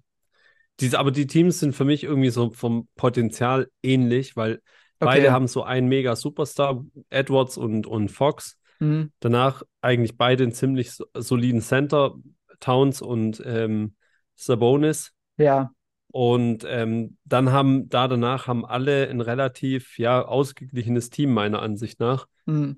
[0.83, 4.61] Diese, aber die Teams sind für mich irgendwie so vom Potenzial ähnlich, weil
[4.99, 8.57] beide haben so einen mega Superstar, Edwards und, und Fox.
[8.79, 9.13] Mhm.
[9.21, 12.15] Danach eigentlich beide einen ziemlich so- soliden Center,
[12.59, 13.95] Towns und ähm,
[14.35, 15.13] Sabonis.
[15.37, 15.71] Ja.
[16.07, 22.01] Und ähm, dann haben, da danach haben alle ein relativ, ja, ausgeglichenes Team, meiner Ansicht
[22.01, 22.27] nach.
[22.45, 22.77] Mhm.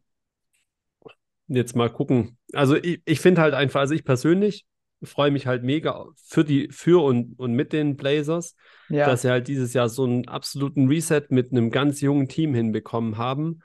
[1.47, 2.37] Jetzt mal gucken.
[2.53, 4.65] Also ich, ich finde halt einfach, also ich persönlich
[5.05, 8.55] freue mich halt mega für die, für und, und mit den Blazers,
[8.89, 9.05] Ja.
[9.07, 13.17] dass sie halt dieses Jahr so einen absoluten Reset mit einem ganz jungen Team hinbekommen
[13.17, 13.59] haben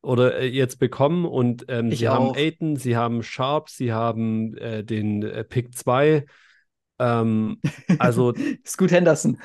[0.00, 1.24] oder äh, jetzt bekommen.
[1.24, 2.36] Und ähm, sie haben auch.
[2.36, 6.24] Aiton, sie haben Sharp, sie haben äh, den äh, Pick 2.
[7.00, 7.60] Ähm,
[7.98, 8.34] also
[8.66, 9.38] Scoot Henderson.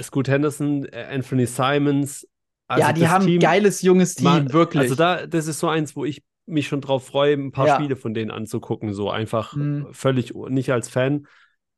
[0.00, 2.26] Scoot Henderson, äh, Anthony Simons.
[2.66, 4.82] Also ja, die haben ein geiles junges Team, Ma- wirklich.
[4.82, 7.76] Also da, das ist so eins, wo ich mich schon drauf freue, ein paar Ja.
[7.76, 8.92] Spiele von denen anzugucken.
[8.92, 9.88] So einfach Mhm.
[9.92, 11.26] völlig nicht als Fan.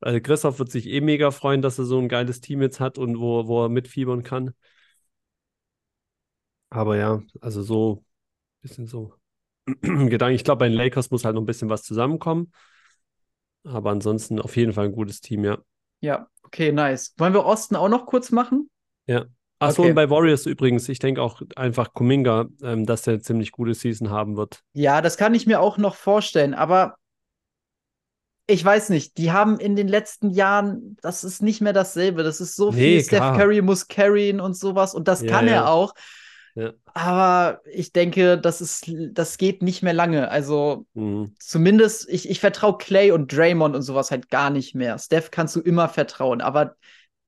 [0.01, 2.99] Also Christoph wird sich eh mega freuen, dass er so ein geiles Team jetzt hat
[2.99, 4.53] und wo, wo er mitfiebern kann.
[6.71, 8.05] Aber ja, also so
[8.63, 9.15] bisschen so
[9.83, 10.35] Gedanken.
[10.37, 12.53] Ich glaube, bei den Lakers muss halt noch ein bisschen was zusammenkommen.
[13.65, 15.59] Aber ansonsten auf jeden Fall ein gutes Team, ja.
[16.01, 17.15] ja, okay, nice.
[17.19, 18.71] Wollen wir Osten auch noch kurz machen?
[19.61, 19.91] Achso, Okay.
[19.91, 23.75] und bei Warriors übrigens, ich denke auch einfach Kuminga, ähm, dass der eine ziemlich gute
[23.75, 24.63] Season haben wird.
[24.73, 26.97] Ja, das kann ich mir auch noch vorstellen, aber
[28.47, 32.25] ich weiß nicht, die haben in den letzten Jahren, das ist nicht mehr dasselbe.
[32.25, 33.39] Das ist so Nee, viel, Steph klar.
[33.39, 35.53] Curry muss carryen und sowas und das Ja, kann ja.
[35.55, 35.95] er auch.
[36.57, 36.73] Ja.
[36.93, 40.29] Aber ich denke, das ist, das geht nicht mehr lange.
[40.31, 41.33] Also Mhm.
[41.39, 44.99] zumindest, ich, ich vertraue Clay und Draymond und sowas halt gar nicht mehr.
[44.99, 46.75] Steph kannst du immer vertrauen, aber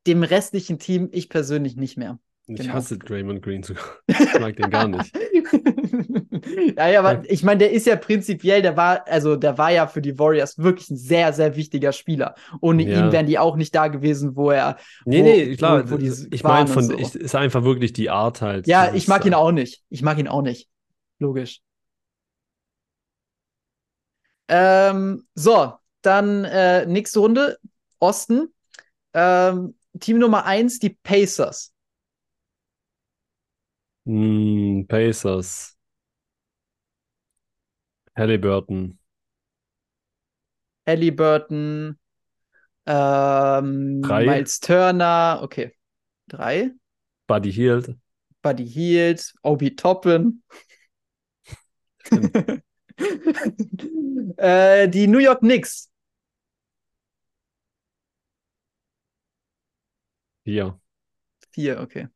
[0.06, 2.18] dem restlichen Team ich persönlich nicht mehr.
[2.46, 2.74] Ich Genau.
[2.74, 3.84] hasse Draymond Green sogar.
[4.08, 5.14] Ich mag den gar nicht.
[6.76, 9.86] ja, ja, aber ich meine, der ist ja prinzipiell, der war, also der war ja
[9.86, 12.34] für die Warriors wirklich ein sehr, sehr wichtiger Spieler.
[12.60, 12.98] Ohne Ja.
[13.06, 14.76] ihn wären die auch nicht da gewesen, wo er.
[15.04, 15.88] Nee, wo, nee, klar.
[15.88, 16.98] Wo, wo die ich meine, von, so.
[16.98, 18.66] ich, ist einfach wirklich die Art halt.
[18.66, 19.82] Ja, ich mag ihn äh, auch nicht.
[19.88, 20.68] Ich mag ihn auch nicht.
[21.20, 21.60] Logisch.
[24.48, 27.56] Ähm, so, dann äh, nächste Runde.
[28.00, 28.52] Osten.
[29.14, 31.72] Ähm, Team Nummer eins, die Pacers.
[34.04, 35.76] mm, Pacers.
[38.16, 38.98] Halliburton.
[40.86, 41.98] Halliburton,
[42.86, 44.26] ähm, Drei.
[44.26, 45.72] Miles Turner, okay.
[46.28, 46.72] Drei.
[47.26, 47.96] Buddy Hield.
[48.42, 50.42] Buddy Hield, Obi Toppin.
[54.36, 55.91] äh, die New York Knicks.
[60.44, 60.80] Hier.
[61.52, 62.08] Vier, okay.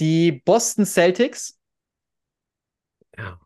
[0.00, 1.58] Die Boston Celtics.
[3.16, 3.40] Ja.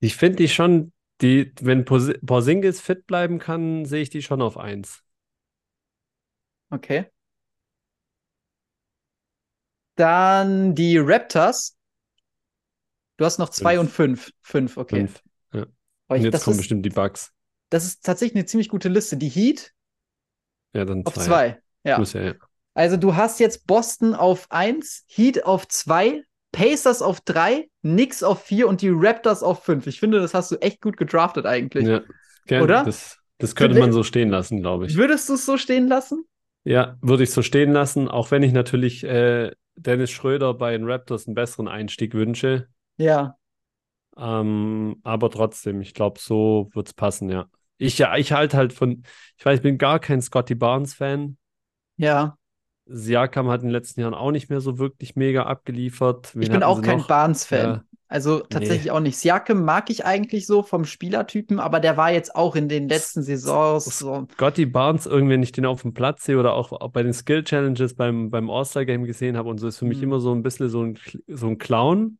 [0.00, 4.56] Ich finde die schon, die, wenn Porzingis fit bleiben kann, sehe ich die schon auf
[4.56, 5.02] eins.
[6.70, 7.10] Okay.
[9.96, 11.76] Dann die Raptors.
[13.18, 13.80] Du hast noch zwei Fünf.
[13.82, 14.30] und fünf.
[14.40, 14.96] Fünf, okay.
[14.96, 15.22] Fünf.
[15.52, 15.66] Ja.
[16.08, 17.32] Und jetzt kommen ist, bestimmt die Bugs.
[17.68, 19.16] das ist tatsächlich eine ziemlich gute Liste.
[19.18, 19.74] Die Heat
[20.74, 21.22] Ja, dann auf zwei.
[21.24, 21.62] zwei.
[21.84, 22.02] Ja.
[22.02, 22.34] Ja, ja.
[22.74, 28.42] Also du hast jetzt Boston auf 1, Heat auf 2, Pacers auf 3, Knicks auf
[28.42, 29.86] 4 und die Raptors auf 5.
[29.86, 31.86] Ich finde, das hast du echt gut gedraftet eigentlich.
[31.86, 32.00] Ja.
[32.46, 32.84] Gell, Oder?
[32.84, 34.96] Das, Das könnte man so stehen lassen, glaube ich.
[34.96, 36.24] Würdest du es so stehen lassen?
[36.64, 40.84] Ja, würde ich so stehen lassen, auch wenn ich natürlich äh, Dennis Schröder bei den
[40.84, 42.68] Raptors einen besseren Einstieg wünsche.
[42.98, 43.36] Ja.
[44.16, 47.46] Ähm, aber trotzdem, ich glaube, so wird es passen, ja.
[47.80, 49.02] Ich, ja, ich halte halt von,
[49.38, 51.36] ich weiß, ich bin gar kein Scotty Barnes-Fan.
[51.96, 52.36] Ja.
[52.86, 56.34] Siakam hat in den letzten Jahren auch nicht mehr so wirklich mega abgeliefert.
[56.34, 57.66] Wen ich bin auch kein Barnes-Fan.
[57.66, 57.84] Ja.
[58.08, 58.90] Also tatsächlich nee.
[58.90, 59.16] auch nicht.
[59.16, 63.22] Siakam mag ich eigentlich so vom Spielertypen, aber der war jetzt auch in den letzten
[63.22, 64.26] Saisons so.
[64.32, 67.44] Scotty Barnes, irgendwie, wenn ich den auf dem Platz sehe oder auch, bei den Skill
[67.44, 69.90] Challenges beim, beim All-Star-Game gesehen habe und so, ist für mhm.
[69.90, 72.18] mich immer so ein bisschen so ein, so ein Clown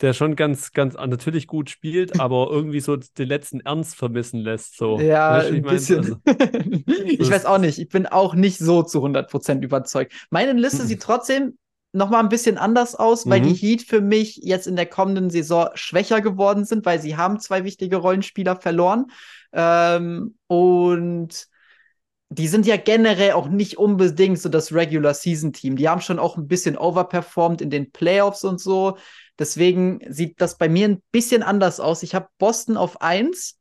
[0.00, 4.76] der schon ganz, ganz natürlich gut spielt, aber irgendwie so den letzten Ernst vermissen lässt.
[4.76, 4.98] So.
[5.00, 5.98] Ja, weißt, ein ich bisschen.
[5.98, 6.16] Also,
[7.06, 7.78] ich weiß auch nicht.
[7.78, 10.12] Ich bin auch nicht so zu 100% überzeugt.
[10.30, 11.58] Meine Liste sieht trotzdem
[11.92, 13.48] noch mal ein bisschen anders aus, weil mhm.
[13.48, 17.40] die Heat für mich jetzt in der kommenden Saison schwächer geworden sind, weil sie haben
[17.40, 19.06] zwei wichtige Rollenspieler verloren.
[19.52, 21.48] Ähm, und
[22.32, 25.74] die sind ja generell auch nicht unbedingt so das Regular Season Team.
[25.74, 28.96] Die haben schon auch ein bisschen overperformed in den Playoffs und so.
[29.40, 32.02] Deswegen sieht das bei mir ein bisschen anders aus.
[32.02, 33.56] Ich habe Boston auf 1.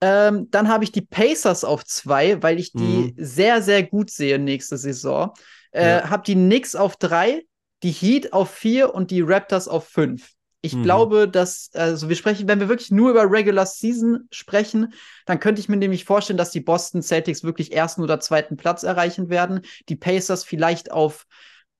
[0.00, 3.14] Ähm, dann habe ich die Pacers auf 2, weil ich die mhm.
[3.16, 5.32] sehr, sehr gut sehe nächste Saison.
[5.70, 6.10] Äh, ja.
[6.10, 7.46] Habe die Knicks auf 3,
[7.84, 10.28] die Heat auf 4 und die Raptors auf 5.
[10.62, 10.82] Ich mhm.
[10.82, 14.94] glaube, dass, also wir sprechen, wenn wir wirklich nur über Regular Season sprechen,
[15.26, 18.82] dann könnte ich mir nämlich vorstellen, dass die Boston Celtics wirklich ersten oder zweiten Platz
[18.82, 19.60] erreichen werden.
[19.88, 21.24] Die Pacers vielleicht auf,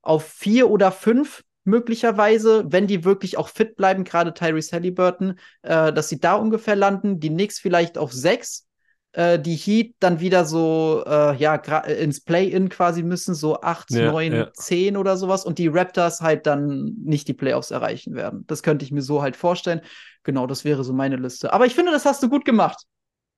[0.03, 5.93] auf vier oder fünf möglicherweise, wenn die wirklich auch fit bleiben, gerade Tyrese Halliburton, äh,
[5.93, 7.21] dass sie da ungefähr landen.
[7.21, 8.67] Die Knicks vielleicht auf sechs
[9.15, 14.11] äh, die Heat dann wieder so, äh, ja, ins Play-In quasi müssen, so 8, ja,
[14.11, 14.53] 9, ja.
[14.53, 18.45] 10 oder sowas und die Raptors halt dann nicht die Playoffs erreichen werden.
[18.47, 19.81] Das könnte ich mir so halt vorstellen.
[20.25, 21.53] Genau, das wäre so meine Liste.
[21.53, 22.85] Aber ich finde, das hast du gut gemacht.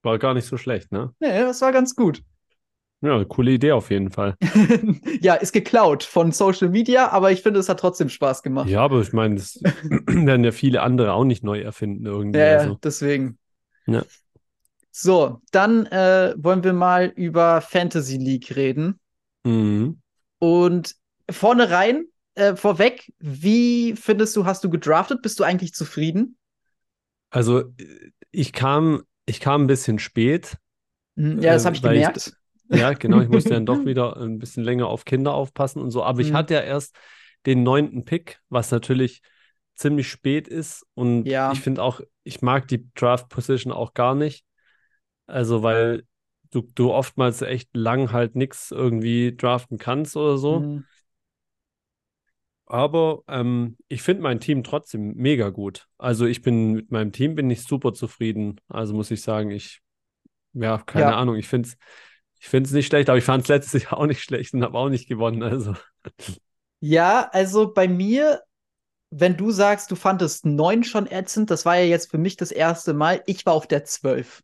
[0.02, 1.12] War gar nicht so schlecht, ne?
[1.18, 2.22] Nee, das war ganz gut.
[3.02, 4.36] Ja, coole Idee auf jeden Fall.
[5.20, 8.68] ja, ist geklaut von Social Media, aber ich finde, es hat trotzdem Spaß gemacht.
[8.68, 12.38] Ja, aber ich meine, das werden ja viele andere auch nicht neu erfinden irgendwie.
[12.38, 12.78] Ja, also.
[12.82, 13.38] deswegen.
[13.86, 14.02] Ja.
[14.90, 18.98] So, dann äh, wollen wir mal über Fantasy League reden.
[19.44, 20.00] Mhm.
[20.38, 20.96] Und
[21.30, 25.20] vorne rein, äh, vorweg, wie findest du, hast du gedraftet?
[25.20, 26.38] Bist du eigentlich zufrieden?
[27.28, 27.64] Also,
[28.30, 30.56] ich kam, ich kam ein bisschen spät.
[31.14, 32.16] Mhm, ja, das äh, habe ich gemerkt.
[32.16, 32.32] Ich,
[32.68, 36.02] ja, genau, ich musste dann doch wieder ein bisschen länger auf Kinder aufpassen und so.
[36.02, 36.36] Aber ich mhm.
[36.36, 36.96] hatte ja erst
[37.46, 39.22] den neunten Pick, was natürlich
[39.74, 40.84] ziemlich spät ist.
[40.94, 41.52] Und ja.
[41.52, 44.44] ich finde auch, ich mag die Draft Position auch gar nicht.
[45.26, 46.04] Also, weil
[46.50, 50.60] du, du oftmals echt lang halt nichts irgendwie draften kannst oder so.
[50.60, 50.84] Mhm.
[52.68, 55.86] Aber ähm, ich finde mein Team trotzdem mega gut.
[55.98, 58.60] Also ich bin mit meinem Team bin ich super zufrieden.
[58.68, 59.82] Also muss ich sagen, ich,
[60.52, 61.16] ja, keine ja.
[61.16, 61.76] Ahnung, ich finde es
[62.46, 64.78] ich find's nicht schlecht, aber ich fand es letztes Jahr auch nicht schlecht und habe
[64.78, 65.42] auch nicht gewonnen.
[65.42, 65.74] Also.
[66.78, 68.42] Ja, also bei mir,
[69.10, 72.52] wenn du sagst, du fandest neun schon ätzend, das war ja jetzt für mich das
[72.52, 73.20] erste Mal.
[73.26, 74.42] Ich war auf der zwölf.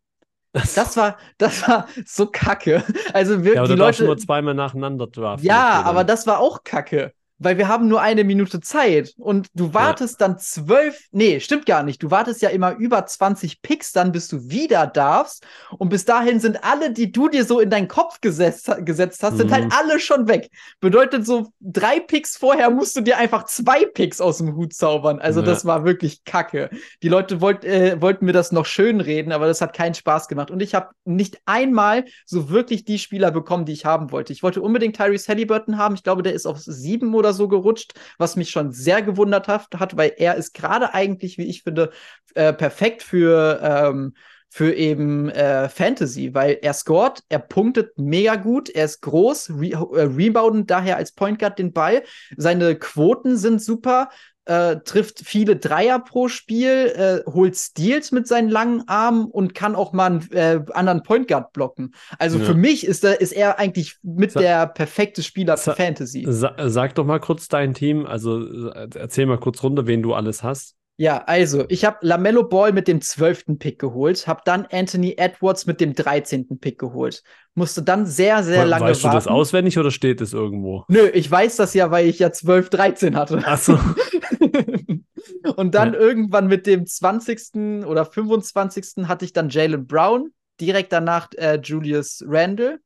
[0.51, 2.83] Das war, das war so kacke.
[3.13, 5.47] Also wir, ja, aber die Leute nur zweimal nacheinander draften.
[5.47, 9.73] Ja, aber das war auch kacke weil wir haben nur eine Minute Zeit und du
[9.73, 10.27] wartest ja.
[10.27, 12.01] dann zwölf, nee, stimmt gar nicht.
[12.01, 15.45] Du wartest ja immer über 20 Picks dann, bis du wieder darfst.
[15.77, 19.33] Und bis dahin sind alle, die du dir so in deinen Kopf gesetzt, gesetzt hast,
[19.33, 19.37] mhm.
[19.37, 19.71] sind halt mhm.
[19.77, 20.49] alle schon weg.
[20.79, 25.19] Bedeutet so, drei Picks vorher musst du dir einfach zwei Picks aus dem Hut zaubern.
[25.19, 25.45] Also ja.
[25.45, 26.69] das war wirklich kacke.
[27.01, 30.27] Die Leute wollt, äh, wollten mir das noch schön reden, aber das hat keinen Spaß
[30.27, 30.51] gemacht.
[30.51, 34.33] Und ich habe nicht einmal so wirklich die Spieler bekommen, die ich haben wollte.
[34.33, 35.95] Ich wollte unbedingt Tyrese Halliburton haben.
[35.95, 39.95] Ich glaube, der ist auf sieben oder so gerutscht, was mich schon sehr gewundert hat,
[39.95, 41.91] weil er ist gerade eigentlich, wie ich finde,
[42.35, 44.13] äh, perfekt für, ähm,
[44.49, 49.71] für eben äh, Fantasy, weil er scored, er punktet mega gut, er ist groß, re
[49.71, 52.03] äh, rebounden daher als Point Guard den Ball,
[52.37, 54.09] seine Quoten sind super,
[54.45, 59.75] äh, trifft viele Dreier pro Spiel, äh, holt Steals mit seinen langen Armen und kann
[59.75, 61.93] auch mal einen äh, anderen Point Guard blocken.
[62.19, 62.45] Also ja.
[62.45, 66.25] für mich ist, er, ist er eigentlich mit Sa der perfekte Spieler für Sa Fantasy.
[66.27, 70.13] Sa sag doch mal kurz dein Team, also äh, erzähl mal kurz runter, wen du
[70.13, 70.75] alles hast.
[70.95, 75.65] Ja, also ich habe Lamello Ball mit dem zwölften Pick geholt, habe dann Anthony Edwards
[75.65, 77.23] mit dem dreizehnten Pick geholt.
[77.55, 79.15] Musste dann sehr, sehr lange weißt warten.
[79.17, 80.85] Weißt du das auswendig oder steht es irgendwo?
[80.89, 83.41] Nö, ich weiß das ja, weil ich ja 12, 13 hatte.
[83.43, 83.79] Ach so.
[85.55, 85.99] Und dann ja.
[85.99, 87.85] irgendwann mit dem 20.
[87.85, 89.07] oder 25.
[89.07, 92.79] hatte ich dann Jalen Brown, direkt danach äh, Julius Randle,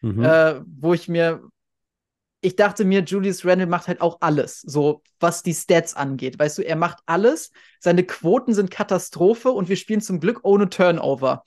[0.00, 0.24] mhm.
[0.24, 1.42] äh, wo ich mir
[2.44, 6.38] ich dachte mir, Julius Randle macht halt auch alles, so was die Stats angeht.
[6.38, 7.50] Weißt du, er macht alles.
[7.80, 11.44] Seine Quoten sind Katastrophe und wir spielen zum Glück ohne Turnover.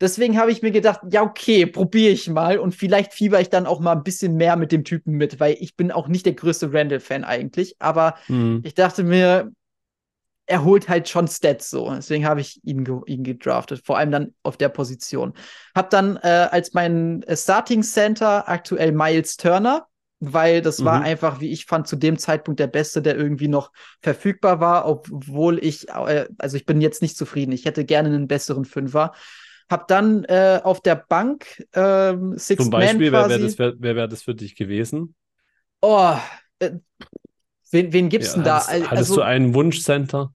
[0.00, 3.66] Deswegen habe ich mir gedacht, ja, okay, probiere ich mal und vielleicht fieber ich dann
[3.66, 6.32] auch mal ein bisschen mehr mit dem Typen mit, weil ich bin auch nicht der
[6.32, 7.76] größte Randall-Fan eigentlich.
[7.78, 8.62] Aber mhm.
[8.64, 9.52] ich dachte mir,
[10.46, 11.88] er holt halt schon Stats so.
[11.94, 15.34] Deswegen habe ich ihn, ge ihn gedraftet, vor allem dann auf der Position.
[15.72, 19.86] Hab dann äh, als mein äh, Starting Center aktuell Miles Turner,
[20.24, 20.84] weil das mhm.
[20.84, 24.86] war einfach, wie ich fand, zu dem Zeitpunkt der Beste, der irgendwie noch verfügbar war,
[24.86, 27.50] obwohl ich, äh, also ich bin jetzt nicht zufrieden.
[27.50, 29.12] Ich hätte gerne einen besseren Fünfer.
[29.68, 33.30] Hab dann äh, auf der Bank ähm, Six Zum Beispiel, Man quasi.
[33.30, 35.16] wer wäre das, wer wär das für dich gewesen?
[35.80, 36.14] Oh,
[36.60, 36.70] äh,
[37.72, 38.54] wen, wen gibt's ja, denn da?
[38.54, 40.32] Hattest, also, hattest du einen Wunschcenter?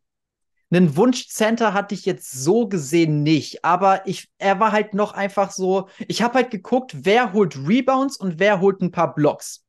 [0.69, 5.51] Einen Wunschcenter hatte ich jetzt so gesehen nicht, aber ich, er war halt noch einfach
[5.51, 5.87] so.
[6.09, 9.63] Ich habe halt geguckt, wer holt Rebounds und wer holt ein paar Blocks.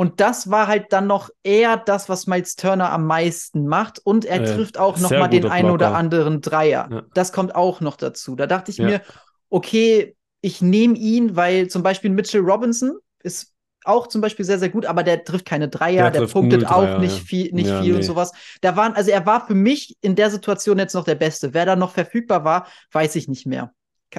[0.00, 3.98] Und das war halt dann noch eher das, was Miles Turner am meisten macht.
[3.98, 6.88] Und er äh, trifft auch noch mal den einen oder anderen Dreier.
[6.88, 7.02] Ja.
[7.14, 8.36] Das kommt auch noch dazu.
[8.36, 8.86] Da dachte ich ja.
[8.86, 9.02] mir,
[9.50, 12.92] okay, ich nehme ihn, weil zum Beispiel Mitchell Robinson
[13.24, 16.64] ist auch zum Beispiel sehr, sehr gut, aber der trifft keine Dreier, der, der punktet
[16.68, 17.24] auch Dreier, nicht ja.
[17.24, 17.92] viel, nicht viel nee.
[17.94, 18.30] und sowas.
[18.60, 21.54] Da waren, also er war für mich in der Situation jetzt noch der Beste.
[21.54, 23.72] Wer da noch verfügbar war, weiß ich nicht mehr.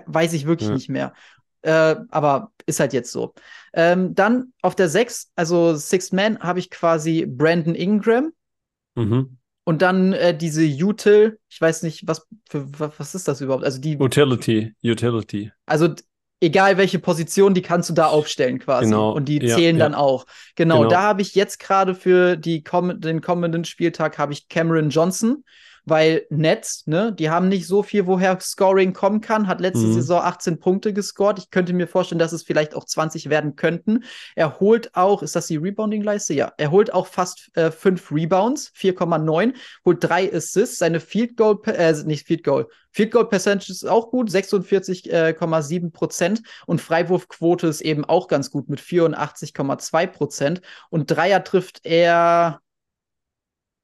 [0.07, 1.13] Weiß ich wirklich nicht mehr.
[1.61, 3.33] Äh, aber ist halt jetzt so.
[3.73, 8.31] Ähm, dann auf der 6, also Sixth Man, habe ich quasi Brandon Ingram.
[8.95, 9.37] Mhm.
[9.65, 13.63] Und dann äh, diese Util, ich weiß nicht, was, für, was ist das überhaupt?
[13.63, 15.51] Also die Utility, Utility.
[15.65, 15.93] Also
[16.41, 18.85] egal welche Position, die kannst du da aufstellen quasi.
[18.85, 19.11] Genau.
[19.11, 20.25] Und die zählen ja, dann auch.
[20.55, 20.89] Genau, genau.
[20.89, 25.43] da habe ich jetzt gerade für die, den kommenden Spieltag habe ich Cameron Johnson
[25.85, 29.47] weil Nets, ne, die haben nicht so viel, woher Scoring kommen kann.
[29.47, 29.93] Hat letzte mhm.
[29.93, 31.39] Saison 18 Punkte gescored.
[31.39, 34.03] Ich könnte mir vorstellen, dass es vielleicht auch 20 werden könnten.
[34.35, 36.33] Er holt auch, ist das die Rebounding-Leiste?
[36.33, 39.53] Ja, er holt auch fast äh, fünf Rebounds, 4,9,
[39.85, 40.79] holt drei Assists.
[40.79, 45.89] Seine Field Goal, äh, nicht Field Goal, Field Goal Percentage ist auch gut, 46,7 äh,
[45.89, 46.41] Prozent.
[46.65, 50.61] Und Freiwurfquote ist eben auch ganz gut mit 84,2 Prozent.
[50.89, 52.61] Und Dreier trifft er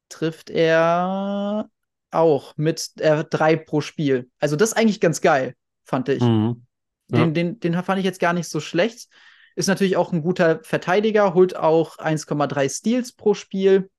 [0.10, 1.70] trifft er
[2.16, 4.30] auch mit äh, drei pro Spiel.
[4.40, 6.22] Also das ist eigentlich ganz geil, fand ich.
[6.22, 6.66] Mhm.
[7.10, 7.20] Ja.
[7.20, 9.08] Den, den, den fand ich jetzt gar nicht so schlecht.
[9.56, 13.90] Ist natürlich auch ein guter Verteidiger, holt auch 1,3 Steals pro Spiel.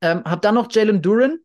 [0.00, 1.38] Ähm, hab dann noch Jalen Duran,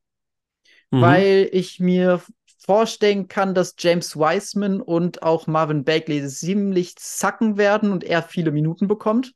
[0.91, 1.01] mhm.
[1.01, 2.21] weil ich mir
[2.57, 8.51] vorstellen kann, dass James Wiseman und auch Marvin Bagley ziemlich zacken werden und er viele
[8.51, 9.33] Minuten bekommt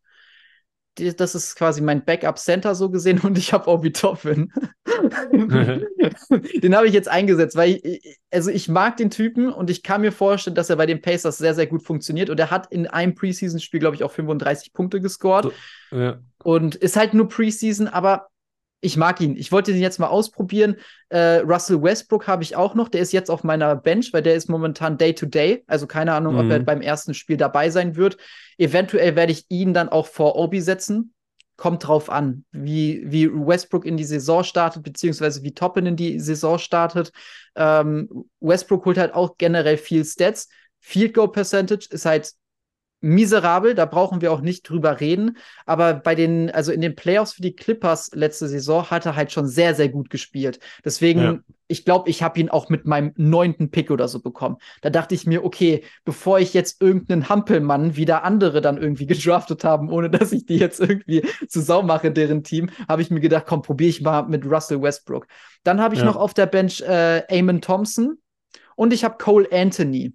[0.95, 4.51] das ist quasi mein Backup-Center so gesehen und ich habe Obi Toppin.
[5.31, 10.01] den habe ich jetzt eingesetzt, weil ich, also ich mag den Typen und ich kann
[10.01, 12.87] mir vorstellen, dass er bei den Pacers sehr, sehr gut funktioniert und er hat in
[12.87, 15.51] einem Preseason-Spiel, glaube ich, auch 35 Punkte gescored.
[15.89, 16.19] So, ja.
[16.43, 18.27] Und ist halt nur Preseason, aber
[18.83, 19.37] ich mag ihn.
[19.37, 20.75] Ich wollte ihn jetzt mal ausprobieren.
[21.07, 22.89] Äh, Russell Westbrook habe ich auch noch.
[22.89, 25.53] Der ist jetzt auf meiner Bench, weil der ist momentan Day-to-Day.
[25.53, 25.63] -Day.
[25.67, 26.39] Also keine Ahnung, mhm.
[26.41, 26.65] ob er mhm.
[26.65, 28.17] beim ersten Spiel dabei sein wird.
[28.57, 31.13] Eventuell werde ich ihn dann auch vor Obi setzen.
[31.55, 36.19] Kommt drauf an, wie, wie Westbrook in die Saison startet, beziehungsweise wie Toppen in die
[36.19, 37.13] Saison startet.
[37.55, 40.49] Ähm, Westbrook holt halt auch generell viel Stats.
[40.81, 42.33] Field Goal Percentage ist halt
[43.03, 45.37] miserabel, da brauchen wir auch nicht drüber reden.
[45.65, 49.31] Aber bei den, also in den Playoffs für die Clippers letzte Saison hat er halt
[49.31, 50.59] schon sehr, sehr gut gespielt.
[50.85, 51.39] Deswegen, ja.
[51.67, 54.55] ich glaube, ich habe ihn auch mit meinem neunten Pick oder so bekommen.
[54.81, 59.65] Da dachte ich mir, okay, bevor ich jetzt irgendeinen Hampelmann wieder andere dann irgendwie gedraftet
[59.65, 63.19] haben, ohne dass ich die jetzt irgendwie zu Sau mache, deren Team, habe ich mir
[63.19, 65.27] gedacht, komm, probiere ich mal mit Russell Westbrook.
[65.63, 66.05] Dann habe ich ja.
[66.05, 68.17] noch auf der Bench äh, Eamon Thompson
[68.77, 70.13] und ich habe Cole Anthony.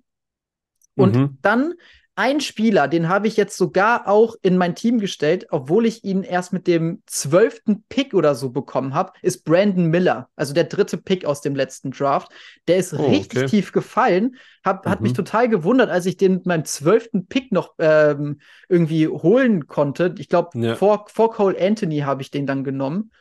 [0.99, 1.39] Und mhm.
[1.43, 1.75] dann
[2.19, 6.25] ein Spieler, den habe ich jetzt sogar auch in mein Team gestellt, obwohl ich ihn
[6.25, 10.99] erst mit dem zwölften Pick oder so bekommen habe, ist Brandon Miller, also der dritte
[10.99, 12.33] Pick aus dem letzten Draft.
[12.67, 13.47] Der ist oh, richtig okay.
[13.47, 14.91] tief gefallen, hab, mhm.
[14.91, 15.17] hat mich mhm.
[15.17, 20.13] total gewundert, als ich den mit meinem zwölften Pick noch ähm, irgendwie holen konnte.
[20.19, 20.75] Ich glaube, ja.
[20.75, 23.13] vor, vor Cole Anthony habe ich den dann genommen.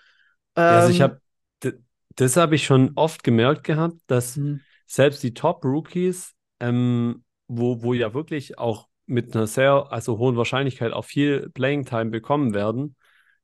[0.56, 1.22] Ähm, also ich ähm, habe,
[2.16, 4.62] das habe ich schon oft gemerkt gehabt, dass mhm.
[4.88, 10.94] selbst die Top-Rookies ähm, wo, wo ja wirklich auch mit einer sehr, also hohen Wahrscheinlichkeit
[10.94, 12.96] auch viel Playing Time bekommen werden,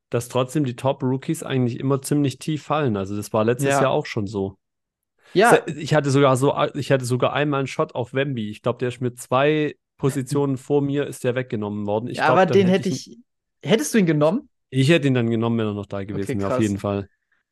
[0.09, 2.95] dass trotzdem die Top-Rookies eigentlich immer ziemlich tief fallen.
[2.97, 3.81] Also das war letztes ja.
[3.81, 4.57] Jahr auch schon so.
[5.33, 5.59] Ja.
[5.65, 8.49] Ich hatte sogar so, ich hatte sogar einmal einen Shot auf Wemby.
[8.51, 12.07] Ich glaube, der ist mit zwei Positionen vor mir, ist der weggenommen worden.
[12.07, 13.19] Ich ja, glaub, aber den hätte ich, ich,
[13.63, 14.49] Hättest du ihn genommen?
[14.69, 17.07] Ich hätte ihn dann genommen, wenn er noch da gewesen okay, wäre, auf jeden Fall.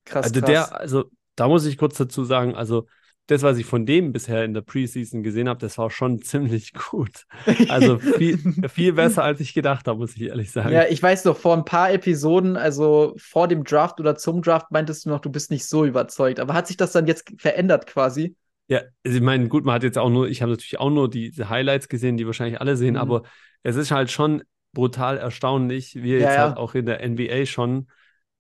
[0.06, 0.26] Krass.
[0.26, 0.50] Also krass.
[0.50, 1.06] der, also
[1.36, 2.88] da muss ich kurz dazu sagen, also
[3.32, 6.74] das, was ich von dem bisher in der Preseason gesehen habe, das war schon ziemlich
[6.74, 7.26] gut.
[7.68, 10.74] Also viel, viel besser, als ich gedacht habe, muss ich ehrlich sagen.
[10.74, 14.72] Ja, ich weiß noch, vor ein paar Episoden, also vor dem Draft oder zum Draft,
[14.72, 16.40] meintest du noch, du bist nicht so überzeugt.
[16.40, 18.36] Aber hat sich das dann jetzt verändert quasi?
[18.68, 21.10] Ja, also ich meine, gut, man hat jetzt auch nur, ich habe natürlich auch nur
[21.10, 23.02] die, die Highlights gesehen, die wahrscheinlich alle sehen, Mhm.
[23.02, 23.24] aber
[23.64, 26.48] es ist halt schon brutal erstaunlich, wie er Ja, jetzt ja.
[26.48, 27.90] halt auch in der NBA schon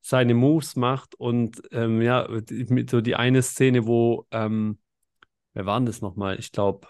[0.01, 2.27] seine Moves macht und ähm, ja,
[2.89, 4.77] so die eine Szene, wo, ähm,
[5.53, 6.39] wer war denn das nochmal?
[6.39, 6.87] Ich glaube,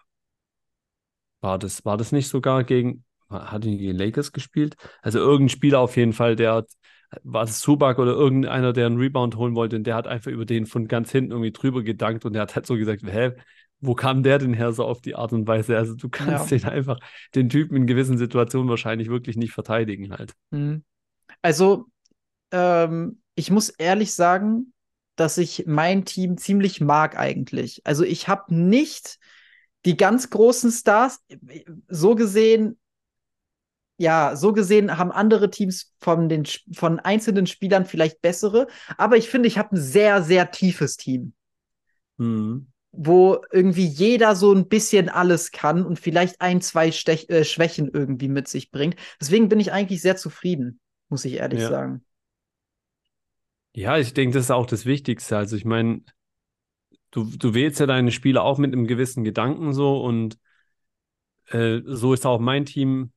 [1.42, 4.76] war das, war das nicht sogar gegen, hat die gegen Lakers gespielt?
[5.02, 6.70] Also irgendein Spieler auf jeden Fall, der hat,
[7.24, 10.46] war es Zubac oder irgendeiner, der einen Rebound holen wollte und der hat einfach über
[10.46, 13.32] den von ganz hinten irgendwie drüber gedankt und der hat halt so gesagt, hä,
[13.80, 15.76] wo kam der denn her so auf die Art und Weise?
[15.78, 16.58] Also du kannst Ja.
[16.58, 17.00] den einfach,
[17.34, 20.34] den Typen in gewissen Situationen wahrscheinlich wirklich nicht verteidigen halt.
[20.52, 20.84] Mhm.
[21.42, 21.88] Also,
[22.52, 24.74] ähm, ich muss ehrlich sagen,
[25.16, 27.82] dass ich mein Team ziemlich mag eigentlich.
[27.86, 29.20] Also, ich habe nicht
[29.86, 31.22] die ganz großen Stars.
[31.88, 32.80] So gesehen,
[33.98, 39.30] ja, so gesehen haben andere Teams von den von einzelnen Spielern vielleicht bessere, aber ich
[39.30, 41.34] finde, ich habe ein sehr, sehr tiefes Team.
[42.18, 42.68] Mhm.
[42.94, 47.90] wo irgendwie jeder so ein bisschen alles kann und vielleicht ein, zwei Stech äh, Schwächen
[47.94, 48.96] irgendwie mit sich bringt.
[49.20, 51.70] Deswegen bin ich eigentlich sehr zufrieden, muss ich ehrlich Ja.
[51.70, 52.04] sagen.
[53.74, 55.36] Ja, ich denke, das ist auch das Wichtigste.
[55.38, 56.04] Also ich meine,
[57.12, 60.38] du, du wählst ja deine Spieler auch mit einem gewissen Gedanken so und
[61.48, 63.12] äh, so ist auch mein Team,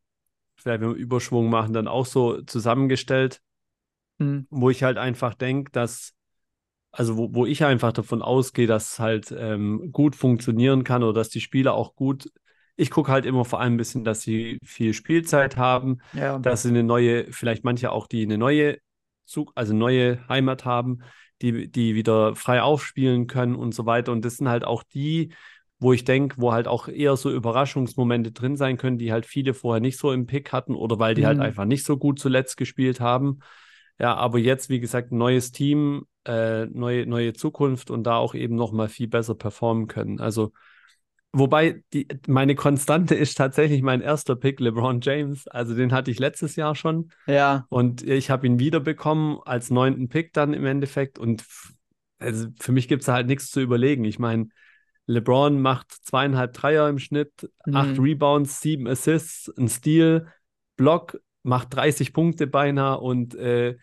[0.57, 3.43] vielleicht wenn wir Überschwung machen, dann auch so zusammengestellt,
[4.21, 4.45] Hm.
[4.51, 6.15] wo ich halt einfach denke, dass,
[6.93, 11.15] also wo, wo ich einfach davon ausgehe, dass es halt ähm, gut funktionieren kann oder
[11.15, 12.31] dass die Spieler auch gut,
[12.77, 16.39] ich gucke halt immer vor allem ein bisschen, dass sie viel Spielzeit haben, Ja.
[16.43, 18.79] dass sie eine neue, vielleicht manche auch, die eine neue
[19.25, 21.01] Zug, also neue Heimat haben,
[21.43, 24.13] die, die wieder frei aufspielen können und so weiter.
[24.13, 25.33] Und das sind halt auch die,
[25.79, 29.55] wo ich denke, wo halt auch eher so Überraschungsmomente drin sein können, die halt viele
[29.55, 31.43] vorher nicht so im Pick hatten oder weil die halt Mhm.
[31.43, 33.41] einfach nicht so gut zuletzt gespielt haben.
[33.99, 38.35] Ja, aber jetzt, wie gesagt, ein neues Team, äh, neue, neue Zukunft und da auch
[38.35, 40.21] eben nochmal viel besser performen können.
[40.21, 40.53] Also,
[41.35, 45.47] wobei die, meine Konstante ist tatsächlich mein erster Pick, LeBron James.
[45.49, 47.11] Also, den hatte ich letztes Jahr schon.
[47.27, 47.67] Ja.
[47.69, 51.19] Und ich habe ihn wiederbekommen als neunten Pick dann im Endeffekt.
[51.19, 51.45] Und
[52.19, 54.05] also für mich gibt es halt nichts zu überlegen.
[54.05, 54.49] Ich meine,
[55.07, 58.05] LeBron macht zweieinhalb Dreier im Schnitt, acht Mhm.
[58.05, 60.33] Rebounds, sieben Assists, ein Steal,
[60.77, 63.77] Block, macht 30 Punkte beinahe und äh,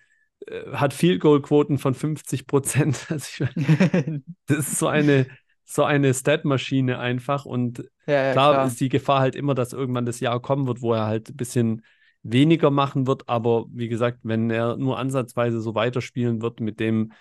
[0.47, 3.05] äh, hat Field Goal Quoten von 50 Prozent.
[3.09, 3.49] Also ich
[4.47, 5.27] das ist so eine,
[5.73, 7.45] so eine Stat-Maschine einfach.
[7.45, 8.67] Und ja, ja, Klar, klar.
[8.67, 11.35] ist die Gefahr halt immer, dass irgendwann das Jahr kommen wird, wo er halt ein
[11.37, 11.85] bisschen
[12.23, 13.27] weniger machen wird.
[13.29, 17.13] Aber wie gesagt, wenn er nur ansatzweise so weiterspielen wird mit dem,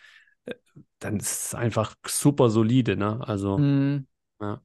[0.46, 0.54] äh,
[0.98, 3.20] dann ist es einfach super solide, ne?
[3.26, 4.06] Also, Mhm.
[4.40, 4.60] ja.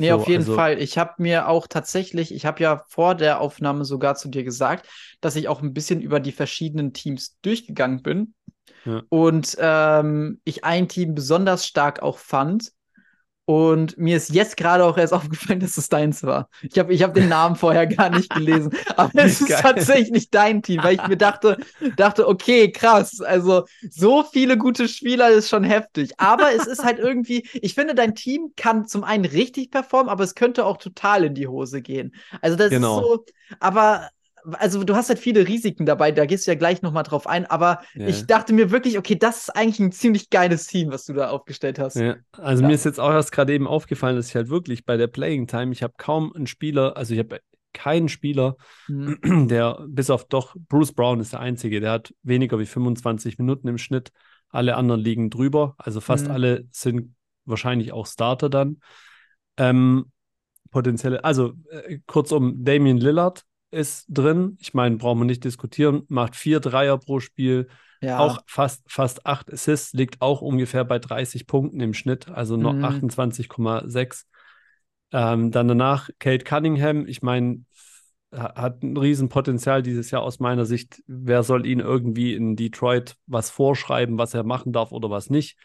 [0.00, 0.80] Nee, So, auf jeden also- Fall.
[0.80, 4.88] Ich habe mir auch tatsächlich, ich habe ja vor der Aufnahme sogar zu dir gesagt,
[5.20, 8.32] dass ich auch ein bisschen über die verschiedenen Teams durchgegangen bin
[8.84, 9.02] Ja.
[9.08, 12.70] und ähm, ich ein Team besonders stark auch fand.
[13.50, 16.50] Und mir ist jetzt gerade auch erst aufgefallen, dass es deins war.
[16.60, 18.72] Ich habe ich hab den Namen vorher gar nicht gelesen.
[18.96, 19.62] Aber es ist Geil.
[19.62, 21.56] tatsächlich dein Team, weil ich mir dachte,
[21.96, 23.20] dachte, okay, krass.
[23.22, 26.10] Also so viele gute Spieler ist schon heftig.
[26.18, 30.24] Aber es ist halt irgendwie, ich finde, dein Team kann zum einen richtig performen, aber
[30.24, 32.14] es könnte auch total in die Hose gehen.
[32.42, 33.00] Also das Genau.
[33.00, 33.24] ist so,
[33.60, 34.10] aber
[34.52, 37.46] also du hast halt viele Risiken dabei, da gehst du ja gleich nochmal drauf ein,
[37.46, 38.06] aber Ja.
[38.06, 41.30] ich dachte mir wirklich, okay, das ist eigentlich ein ziemlich geiles Team, was du da
[41.30, 41.96] aufgestellt hast.
[41.98, 42.68] Ja, also Ja.
[42.68, 45.46] mir ist jetzt auch erst gerade eben aufgefallen, dass ich halt wirklich bei der Playing
[45.46, 47.40] Time, ich habe kaum einen Spieler, also ich habe
[47.72, 48.56] keinen Spieler,
[48.88, 49.18] Mhm.
[49.48, 53.68] der bis auf doch Bruce Brown ist der einzige, der hat weniger wie 25 Minuten
[53.68, 54.10] im Schnitt.
[54.50, 56.32] Alle anderen liegen drüber, also fast Mhm.
[56.32, 58.80] alle sind wahrscheinlich auch Starter dann.
[59.56, 60.10] Ähm,
[60.70, 64.56] potenzielle, also äh, kurzum, Damian Lillard ist drin.
[64.60, 67.68] Ich meine, brauchen wir nicht diskutieren, macht vier Dreier pro Spiel,
[68.00, 68.18] Ja.
[68.18, 72.74] auch fast, fast acht Assists, liegt auch ungefähr bei 30 Punkten im Schnitt, also noch
[72.74, 72.84] Mhm.
[72.84, 74.26] 28,6.
[75.12, 77.64] Ähm, dann danach Kate Cunningham, ich meine,
[78.32, 81.02] ha- hat ein Riesenpotenzial dieses Jahr aus meiner Sicht.
[81.06, 85.56] Wer soll ihn irgendwie in Detroit was vorschreiben, was er machen darf oder was nicht?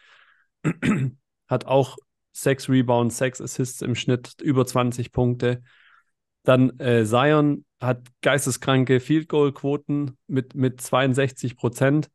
[1.48, 1.98] hat auch
[2.32, 5.62] sechs Rebounds, sechs Assists im Schnitt, über 20 Punkte.
[6.44, 12.10] Dann äh, Zion hat geisteskranke Field Goal Quoten mit, mit 62 Prozent.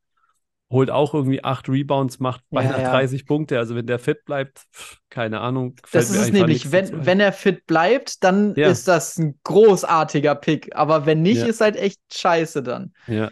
[0.70, 2.90] Holt auch irgendwie acht Rebounds, macht Ja, beinahe ja.
[2.90, 3.58] 30 Punkte.
[3.58, 5.76] Also wenn der fit bleibt, pff, keine Ahnung.
[5.92, 8.68] Das ist es nämlich, wenn, wenn er fit bleibt, dann Ja.
[8.68, 10.76] ist das ein großartiger Pick.
[10.76, 11.46] Aber wenn nicht, Ja.
[11.46, 12.92] ist halt echt scheiße dann.
[13.06, 13.30] Ja.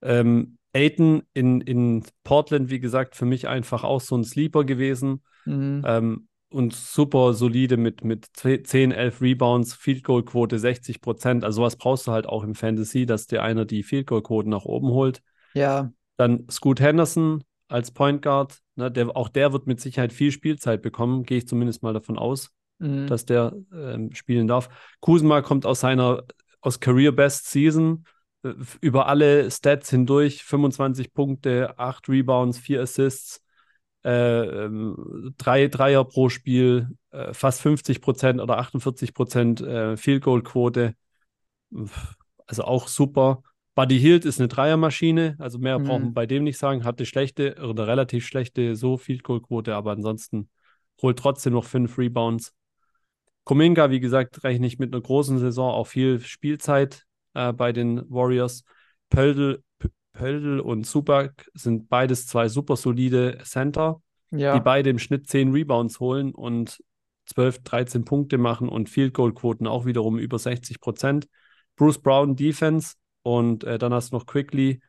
[0.00, 5.24] Ähm, Aiton in, in Portland, wie gesagt, für mich einfach auch so ein Sleeper gewesen.
[5.44, 5.82] Mhm.
[5.84, 11.44] Ähm, und super solide mit, mit 10, 11 Rebounds, Field Goal Quote 60 Prozent.
[11.44, 14.48] Also sowas brauchst du halt auch im Fantasy, dass dir einer die Field Goal Quote
[14.48, 15.20] nach oben holt.
[15.54, 15.92] Ja.
[16.16, 18.58] Dann Scoot Henderson, als Point Guard.
[18.76, 22.18] Ne, der, auch der wird mit Sicherheit viel Spielzeit bekommen, gehe ich zumindest mal davon
[22.18, 23.06] aus, mhm.
[23.06, 24.68] dass der ähm, spielen darf.
[25.00, 26.24] Kuzma kommt aus seiner
[26.60, 28.04] aus Career Best Season
[28.42, 33.44] äh, über alle Stats hindurch 25 Punkte, 8 Rebounds, 4 Assists,
[34.04, 40.22] äh, ähm, drei Dreier pro Spiel, äh, fast 50 Prozent oder 48 Prozent äh, Field
[40.22, 40.94] Goal Quote.
[42.46, 43.42] Also auch super.
[43.74, 45.84] Buddy Hield ist eine Dreiermaschine, also mehr mhm.
[45.84, 46.84] brauchen wir bei dem nicht sagen.
[46.84, 50.48] Hatte schlechte oder relativ schlechte so Field Goal Quote, aber ansonsten
[51.00, 52.52] holt trotzdem noch fünf Rebounds.
[53.44, 58.02] Kominga, wie gesagt, rechne ich mit einer großen Saison auch viel Spielzeit äh, bei den
[58.10, 58.64] Warriors.
[59.10, 59.62] Pöldl,
[60.12, 64.54] Pöldl und Subak sind beides zwei super solide Center, ja.
[64.54, 66.82] die beide im Schnitt 10 Rebounds holen und
[67.26, 71.28] 12, 13 Punkte machen und Field Goal Quoten auch wiederum über 60 Prozent.
[71.76, 74.80] Bruce Brown Defense und äh, dann hast du noch Quickly,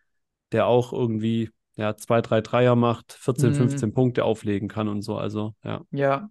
[0.51, 3.55] der auch irgendwie ja, zwei, drei Dreier macht, 14, mhm.
[3.55, 5.17] 15 Punkte auflegen kann und so.
[5.17, 5.81] Also, ja.
[5.91, 6.29] Ja,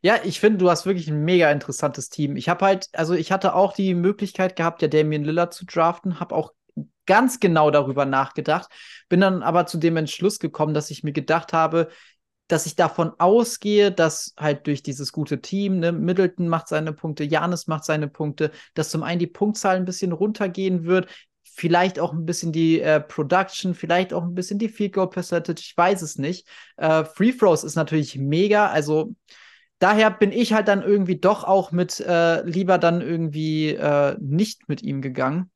[0.00, 2.36] ja, ich finde, du hast wirklich ein mega interessantes Team.
[2.36, 6.20] Ich habe halt, also ich hatte auch die Möglichkeit gehabt, ja Damien Lillard zu draften,
[6.20, 6.52] habe auch
[7.06, 8.70] ganz genau darüber nachgedacht,
[9.08, 11.88] bin dann aber zu dem Entschluss gekommen, dass ich mir gedacht habe,
[12.48, 17.24] dass ich davon ausgehe, dass halt durch dieses gute Team, ne, Middleton macht seine Punkte,
[17.24, 21.08] Janis macht seine Punkte, dass zum einen die Punktzahl ein bisschen runtergehen wird,
[21.42, 25.60] vielleicht auch ein bisschen die äh, Production, vielleicht auch ein bisschen die Field Goal Percentage,
[25.60, 26.48] ich weiß es nicht.
[26.76, 29.14] Äh, Free Throws ist natürlich mega, also
[29.78, 34.68] daher bin ich halt dann irgendwie doch auch mit äh, lieber dann irgendwie äh, nicht
[34.68, 35.50] mit ihm gegangen.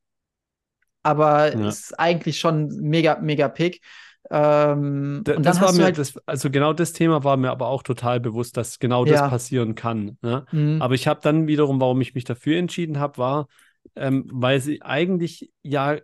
[1.03, 1.69] Aber ja.
[1.69, 3.81] ist eigentlich schon mega, mega Pick.
[4.31, 7.83] Ähm, und das war mir, halt das, also genau das Thema war mir aber auch
[7.83, 9.29] total bewusst, dass genau das ja.
[9.29, 10.17] passieren kann.
[10.23, 10.47] Ne?
[10.53, 10.81] Mhm.
[10.81, 13.49] Aber ich habe dann wiederum, warum ich mich dafür entschieden habe, war,
[13.97, 15.97] ähm, weil sie eigentlich ja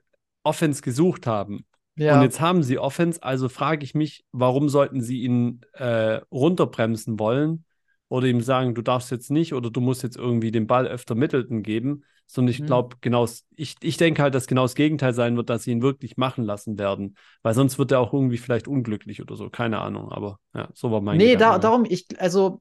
[0.42, 1.64] Offense gesucht haben.
[1.96, 2.16] Ja.
[2.16, 7.18] Und jetzt haben sie Offense, also frage ich mich, warum sollten sie ihn äh, runterbremsen
[7.18, 7.64] wollen?
[8.09, 11.14] oder ihm sagen, du darfst jetzt nicht oder du musst jetzt irgendwie den Ball öfter
[11.14, 12.66] Middleton geben, sondern ich mhm.
[12.66, 13.26] glaube, genau,
[13.57, 16.45] ich, ich denke halt, dass genau das Gegenteil sein wird, dass sie ihn wirklich machen
[16.45, 20.39] lassen werden, weil sonst wird er auch irgendwie vielleicht unglücklich oder so, keine Ahnung, aber
[20.55, 22.61] ja, so war mein Nee, da, darum, ich, also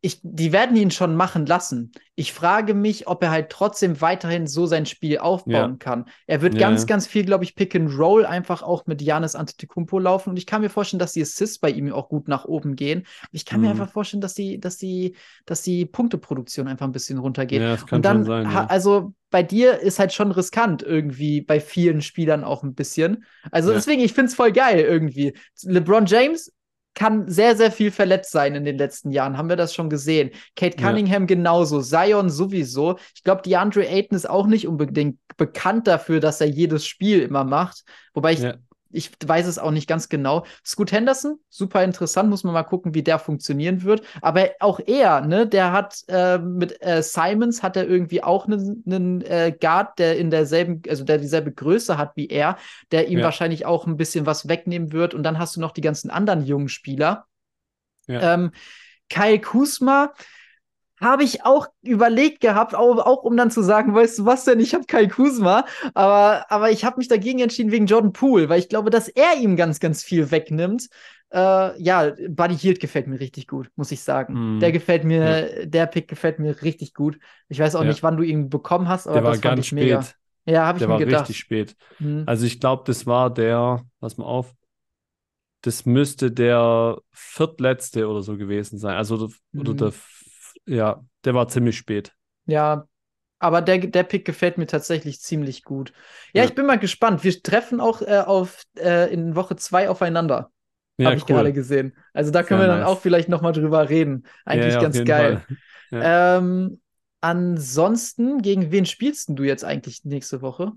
[0.00, 1.90] ich, die werden ihn schon machen lassen.
[2.14, 5.76] Ich frage mich, ob er halt trotzdem weiterhin so sein Spiel aufbauen ja.
[5.78, 6.04] kann.
[6.26, 6.86] Er wird ja, ganz, ja.
[6.86, 10.30] ganz viel, glaube ich, Pick and Roll einfach auch mit Janis Antetokounmpo laufen.
[10.30, 13.06] Und ich kann mir vorstellen, dass die Assists bei ihm auch gut nach oben gehen.
[13.32, 13.66] Ich kann mhm.
[13.66, 17.60] mir einfach vorstellen, dass die, dass die, dass die Punkteproduktion einfach ein bisschen runtergeht.
[17.60, 21.60] Ja, das kann Und dann, sein, also bei dir ist halt schon riskant irgendwie bei
[21.60, 23.24] vielen Spielern auch ein bisschen.
[23.50, 25.34] Also deswegen, ich finde es voll geil irgendwie.
[25.64, 26.52] LeBron James
[26.98, 29.38] kann sehr, sehr viel verletzt sein in den letzten Jahren.
[29.38, 30.32] Haben wir das schon gesehen.
[30.56, 31.26] Kate Cunningham ja.
[31.26, 31.80] genauso.
[31.80, 32.98] Zion sowieso.
[33.14, 37.44] Ich glaube, DeAndre Ayton ist auch nicht unbedingt bekannt dafür, dass er jedes Spiel immer
[37.44, 37.84] macht.
[38.14, 38.54] Wobei ich ja
[38.90, 40.46] ich weiß es auch nicht ganz genau.
[40.64, 44.02] Scoot Henderson, super interessant, muss man mal gucken, wie der funktionieren wird.
[44.22, 48.82] Aber auch er, ne, der hat äh, mit äh, Simons hat er irgendwie auch einen,
[48.86, 52.56] einen äh, Guard, der in derselben, also der dieselbe Größe hat wie er,
[52.90, 53.24] der ihm ja.
[53.24, 55.14] wahrscheinlich auch ein bisschen was wegnehmen wird.
[55.14, 57.26] Und dann hast du noch die ganzen anderen jungen Spieler.
[58.06, 58.34] Ja.
[58.34, 58.52] Ähm,
[59.10, 60.12] Kyle Kusma,
[61.00, 64.60] habe ich auch überlegt gehabt, auch, auch, um dann zu sagen, weißt du was denn,
[64.60, 68.58] ich habe Kai Kuzma, aber, aber ich habe mich dagegen entschieden wegen Jordan Poole, weil
[68.58, 70.88] ich glaube, dass er ihm ganz, ganz viel wegnimmt.
[71.30, 74.56] Äh, ja, Buddy Hield gefällt mir richtig gut, muss ich sagen.
[74.56, 74.60] Mm.
[74.60, 75.66] Der gefällt mir, ja.
[75.66, 77.18] der Pick gefällt mir richtig gut.
[77.48, 77.88] Ich weiß auch ja.
[77.88, 79.78] nicht, wann du ihn bekommen hast, aber der war das ganz spät.
[79.78, 80.04] Mega.
[80.46, 81.10] Ja, habe ich der mir gedacht.
[81.10, 81.76] Der war richtig spät.
[81.98, 82.22] Mhm.
[82.24, 84.54] Also ich glaube, das war der, pass mal auf,
[85.62, 88.96] das müsste der viertletzte oder so gewesen sein.
[88.96, 89.60] Also mhm.
[89.60, 89.92] oder der
[90.68, 92.14] ja, der war ziemlich spät.
[92.46, 92.86] Ja,
[93.38, 95.92] aber der, der Pick gefällt mir tatsächlich ziemlich gut.
[96.32, 96.48] Ja, ja.
[96.48, 97.24] ich bin mal gespannt.
[97.24, 100.50] Wir treffen auch äh, auf, äh, in Woche zwei aufeinander.
[100.96, 101.36] Ja, Habe ich cool.
[101.36, 101.96] gerade gesehen.
[102.12, 102.88] Also da können Sehr wir dann nice.
[102.88, 104.24] auch vielleicht nochmal drüber reden.
[104.44, 105.44] Eigentlich ja, ganz geil.
[105.90, 106.82] Ähm,
[107.22, 110.72] ansonsten, gegen wen spielst du jetzt eigentlich nächste Woche?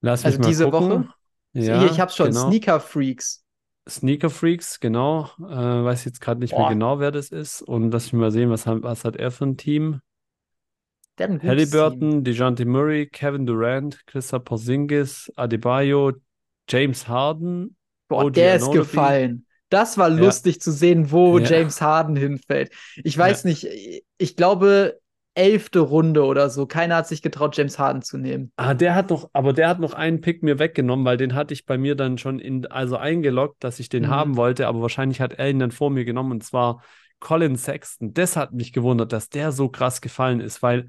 [0.00, 0.90] Lass also mich mal diese gucken.
[0.90, 1.08] Woche?
[1.52, 2.48] Ja, Hier, ich habe schon genau.
[2.48, 3.44] Sneaker Freaks.
[3.88, 5.30] Sneaker Freaks, genau.
[5.38, 6.60] Äh, weiß jetzt gerade nicht Boah.
[6.60, 7.62] mehr genau, wer das ist.
[7.62, 10.00] Und lass mich mal sehen, was, was hat er für ein Team?
[11.18, 16.12] Halliburton, DeJounte Murray, Kevin Durant, Christopher Porzingis, Adebayo,
[16.68, 17.76] James Harden.
[18.08, 19.44] Boah, OG der ist gefallen.
[19.68, 20.60] Das war lustig ja.
[20.60, 21.46] zu sehen, wo ja.
[21.46, 22.72] James Harden hinfällt.
[22.96, 23.50] Ich weiß ja.
[23.50, 23.66] nicht,
[24.16, 24.98] ich glaube,
[25.38, 26.66] elfte Runde oder so.
[26.66, 28.50] Keiner hat sich getraut, James Harden zu nehmen.
[28.56, 31.54] Ah, der hat noch, aber der hat noch einen Pick mir weggenommen, weil den hatte
[31.54, 34.08] ich bei mir dann schon in, also eingeloggt, dass ich den mhm.
[34.08, 36.82] haben wollte, aber wahrscheinlich hat er ihn dann vor mir genommen und zwar
[37.20, 38.12] Colin Sexton.
[38.12, 40.88] Das hat mich gewundert, dass der so krass gefallen ist, weil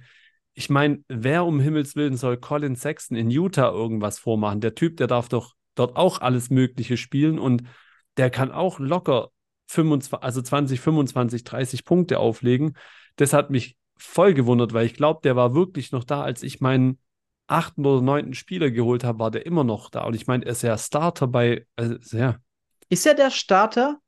[0.56, 4.62] ich meine, wer um Himmels Willen soll Colin Sexton in Utah irgendwas vormachen?
[4.62, 7.64] Der Typ, der darf doch dort auch alles Mögliche spielen und
[8.18, 9.30] der kann auch locker
[9.68, 12.74] 25, also 20, 25, 30 Punkte auflegen.
[13.16, 16.62] Das hat mich voll gewundert, weil ich glaube, der war wirklich noch da, als ich
[16.62, 16.98] meinen
[17.48, 20.06] achten oder neunten Spieler geholt habe, war der immer noch da.
[20.06, 22.38] Und ich meine, er ist ja Starter bei, also, ja.
[22.90, 24.00] Ist er der Starter?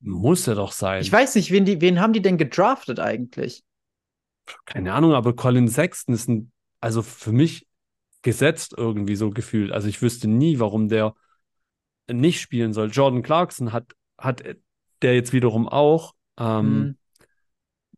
[0.00, 1.02] Muss er doch sein.
[1.02, 3.62] Ich weiß nicht, wen, die, wen haben die denn gedraftet eigentlich?
[4.64, 7.66] Keine Ahnung, aber Colin Sexton ist ein, also für mich
[8.22, 9.72] gesetzt irgendwie so gefühlt.
[9.72, 11.14] Also ich wüsste nie, warum der
[12.10, 12.90] nicht spielen soll.
[12.90, 14.42] Jordan Clarkson hat, hat
[15.02, 16.14] der jetzt wiederum auch.
[16.38, 16.98] Ähm, hm.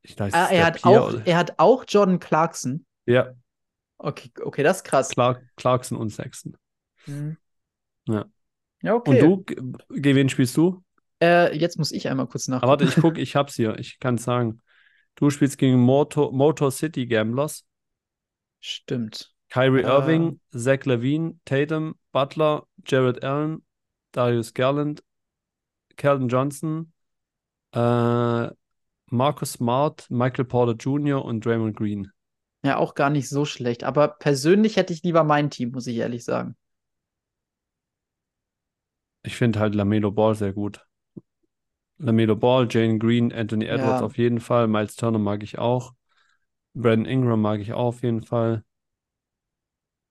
[0.05, 2.85] Ich weiß, ah, er, hat auch, er hat auch Jordan Clarkson.
[3.07, 3.33] Ja.
[3.97, 5.09] Okay, okay, das ist krass.
[5.09, 6.57] Clark, Clarkson und Sexton.
[7.05, 7.39] Hm.
[8.07, 8.27] Ja.
[8.83, 9.23] Ja, okay.
[9.23, 10.85] Und du, gegen wen spielst du?
[11.23, 12.71] Äh, jetzt muss ich einmal kurz nachgucken.
[12.71, 13.79] Aber warte, ich gucke, ich hab's hier.
[13.79, 14.61] Ich kann sagen.
[15.15, 17.65] Du spielst gegen Motor, Motor City Gamblers.
[18.61, 19.33] Stimmt.
[19.49, 23.65] Kyrie äh, Irving, Zach Levine, Tatum, Butler, Jared Allen,
[24.13, 25.03] Darius Garland,
[25.97, 26.93] Calvin Johnson,
[27.73, 28.51] äh,
[29.15, 31.25] Marcus Smart, Michael Porter Jr.
[31.25, 32.11] und Draymond Green.
[32.65, 33.85] Ja, auch gar nicht so schlecht.
[33.85, 36.57] Aber persönlich hätte ich lieber mein Team, muss ich ehrlich sagen.
[39.23, 40.87] Ich finde halt Lamelo Ball sehr gut.
[41.99, 44.07] Lamelo Ball, Jane Green, Anthony Edwards ja.
[44.07, 44.67] auf jeden Fall.
[44.67, 45.93] Miles Turner mag ich auch.
[46.75, 48.65] Brandon Ingram mag ich auch auf jeden Fall.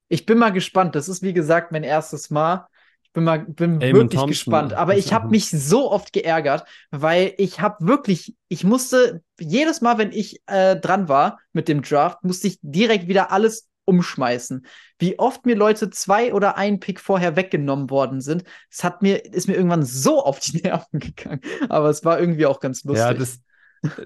[0.08, 0.96] Ich bin mal gespannt.
[0.96, 2.68] Das ist wie gesagt mein erstes Mal.
[3.14, 4.28] Bin mal bin wirklich Thompson.
[4.28, 4.74] gespannt.
[4.74, 10.00] Aber ich habe mich so oft geärgert, weil ich habe wirklich, ich musste jedes Mal,
[10.00, 14.66] wenn ich äh, dran war mit dem Draft, musste ich direkt wieder alles umschmeißen.
[14.98, 19.26] Wie oft mir Leute zwei oder ein Pick vorher weggenommen worden sind, das hat mir,
[19.26, 21.42] ist mir irgendwann so auf die Nerven gegangen.
[21.70, 23.06] Aber es war irgendwie auch ganz lustig.
[23.06, 23.42] Ja, das,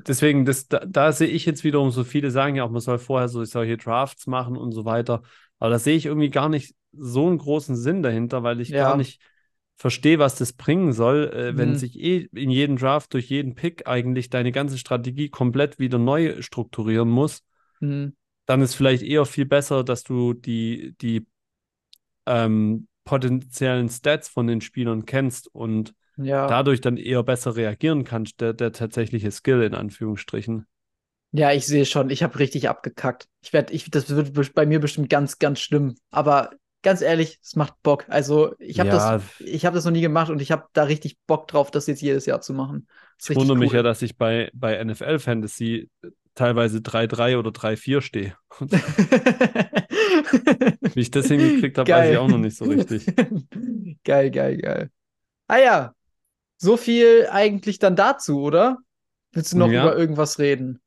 [0.08, 3.00] deswegen, das, da, da sehe ich jetzt wiederum, so viele sagen ja auch, man soll
[3.00, 5.22] vorher so solche Drafts machen und so weiter.
[5.60, 8.90] Aber da sehe ich irgendwie gar nicht so einen großen Sinn dahinter, weil ich ja.
[8.90, 9.22] gar nicht
[9.76, 11.76] verstehe, was das bringen soll, äh, wenn mhm.
[11.76, 16.42] sich eh in jedem Draft durch jeden Pick eigentlich deine ganze Strategie komplett wieder neu
[16.42, 17.44] strukturieren muss.
[17.80, 18.14] Mhm
[18.48, 21.28] dann ist vielleicht eher viel besser, dass du die, die
[22.26, 26.48] ähm, potenziellen Stats von den Spielern kennst und ja.
[26.48, 30.66] dadurch dann eher besser reagieren kannst, der, der tatsächliche Skill in Anführungsstrichen.
[31.38, 33.28] Ja, ich sehe schon, ich habe richtig abgekackt.
[33.44, 35.94] Ich werde, ich, das wird bei mir bestimmt ganz, ganz schlimm.
[36.10, 36.50] Aber
[36.82, 38.06] ganz ehrlich, es macht Bock.
[38.08, 38.96] Also ich habe ja.
[38.96, 41.86] das, ich habe das noch nie gemacht und ich habe da richtig Bock drauf, das
[41.86, 42.88] jetzt jedes Jahr zu machen.
[43.22, 43.60] Ich wundere cool.
[43.60, 45.92] mich ja, dass ich bei, bei NFL Fantasy
[46.34, 48.36] teilweise 3-3 oder 3-4 stehe.
[50.96, 53.06] Wie ich das hingekriegt habe, weiß ich auch noch nicht so richtig.
[54.04, 54.90] geil, geil, geil.
[55.48, 55.94] Ah ja,
[56.58, 58.80] so viel eigentlich dann dazu, oder?
[59.34, 59.84] Willst du noch ja.
[59.84, 60.82] über irgendwas reden?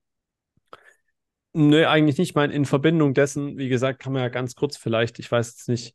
[1.53, 2.30] Nö, eigentlich nicht.
[2.30, 5.48] Ich meine, in Verbindung dessen, wie gesagt, kann man ja ganz kurz vielleicht, ich weiß
[5.48, 5.94] jetzt nicht,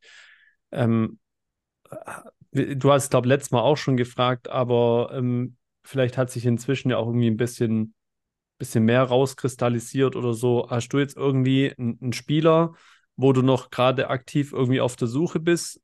[0.72, 1.20] ähm,
[2.51, 6.89] du hast, glaube ich, letztes Mal auch schon gefragt, aber ähm, vielleicht hat sich inzwischen
[6.89, 7.93] ja auch irgendwie ein bisschen
[8.60, 10.68] bisschen mehr rauskristallisiert oder so.
[10.70, 12.74] Hast du jetzt irgendwie einen Spieler,
[13.18, 15.82] wo du noch gerade aktiv irgendwie auf der Suche bist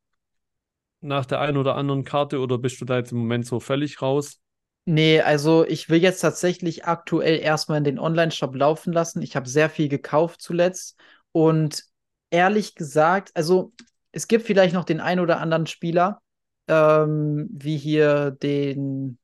[1.02, 4.02] nach der einen oder anderen Karte oder bist du da jetzt im Moment so völlig
[4.02, 4.40] raus?
[4.86, 9.22] Nee, also ich will jetzt tatsächlich aktuell erstmal in den Online-Shop laufen lassen.
[9.22, 10.98] Ich habe sehr viel gekauft zuletzt
[11.32, 11.86] und
[12.32, 13.74] ehrlich gesagt, also
[14.12, 16.22] es gibt vielleicht noch den einen oder anderen Spieler,
[16.68, 19.20] ähm, wie hier den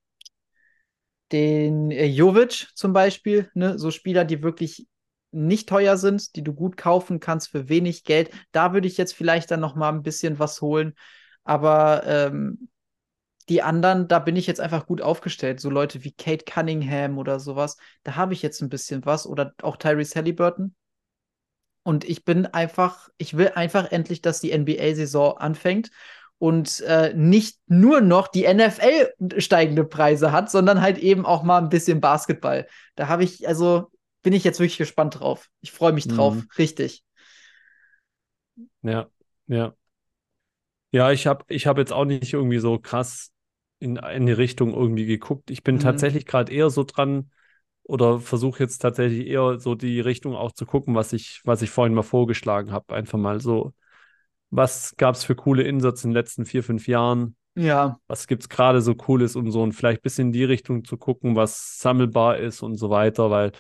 [1.32, 3.78] den äh, Jovic zum Beispiel, ne?
[3.78, 4.88] so Spieler, die wirklich
[5.32, 8.32] nicht teuer sind, die du gut kaufen kannst für wenig Geld.
[8.52, 10.94] Da würde ich jetzt vielleicht dann noch mal ein bisschen was holen.
[11.44, 12.70] Aber ähm,
[13.50, 15.60] die anderen, da bin ich jetzt einfach gut aufgestellt.
[15.60, 19.26] So Leute wie Kate Cunningham oder sowas, da habe ich jetzt ein bisschen was.
[19.26, 20.76] Oder auch Tyrese Halliburton.
[21.84, 25.90] Und ich bin einfach, ich will einfach endlich, dass die NBA-Saison anfängt
[26.38, 31.60] und äh, nicht nur noch die NFL steigende Preise hat, sondern halt eben auch mal
[31.60, 32.68] ein bisschen Basketball.
[32.96, 33.90] Da habe ich, also
[34.22, 35.48] bin ich jetzt wirklich gespannt drauf.
[35.62, 36.48] Ich freue mich drauf, mhm.
[36.58, 37.04] richtig.
[38.82, 39.08] Ja,
[39.48, 39.74] ja.
[40.92, 43.32] Ja, ich habe ich hab jetzt auch nicht irgendwie so krass
[43.80, 45.52] in eine Richtung irgendwie geguckt.
[45.52, 45.80] Ich bin mhm.
[45.80, 47.32] tatsächlich gerade eher so dran
[47.84, 51.70] oder versuche jetzt tatsächlich eher so die Richtung auch zu gucken, was ich, was ich
[51.70, 52.96] vorhin mal vorgeschlagen habe.
[52.96, 53.74] Einfach mal so
[54.50, 57.36] was gab es für coole Insatz in den letzten vier, fünf Jahren?
[57.56, 58.00] Ja.
[58.08, 60.84] Was gibt es gerade so Cooles, um so ein vielleicht ein bisschen in die Richtung
[60.84, 63.52] zu gucken, was sammelbar ist und so weiter, weil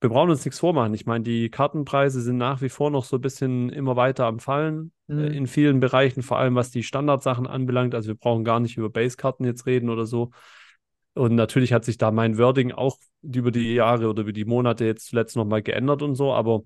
[0.00, 0.92] wir brauchen uns nichts vormachen.
[0.94, 4.40] Ich meine, die Kartenpreise sind nach wie vor noch so ein bisschen immer weiter am
[4.40, 5.24] Fallen äh, mhm.
[5.26, 7.94] in vielen Bereichen, vor allem was die Standardsachen anbelangt.
[7.94, 10.30] Also wir brauchen gar nicht über Basekarten jetzt reden oder so.
[11.14, 14.84] Und natürlich hat sich da mein Wording auch über die Jahre oder über die Monate
[14.84, 16.62] jetzt zuletzt nochmal geändert und so, aber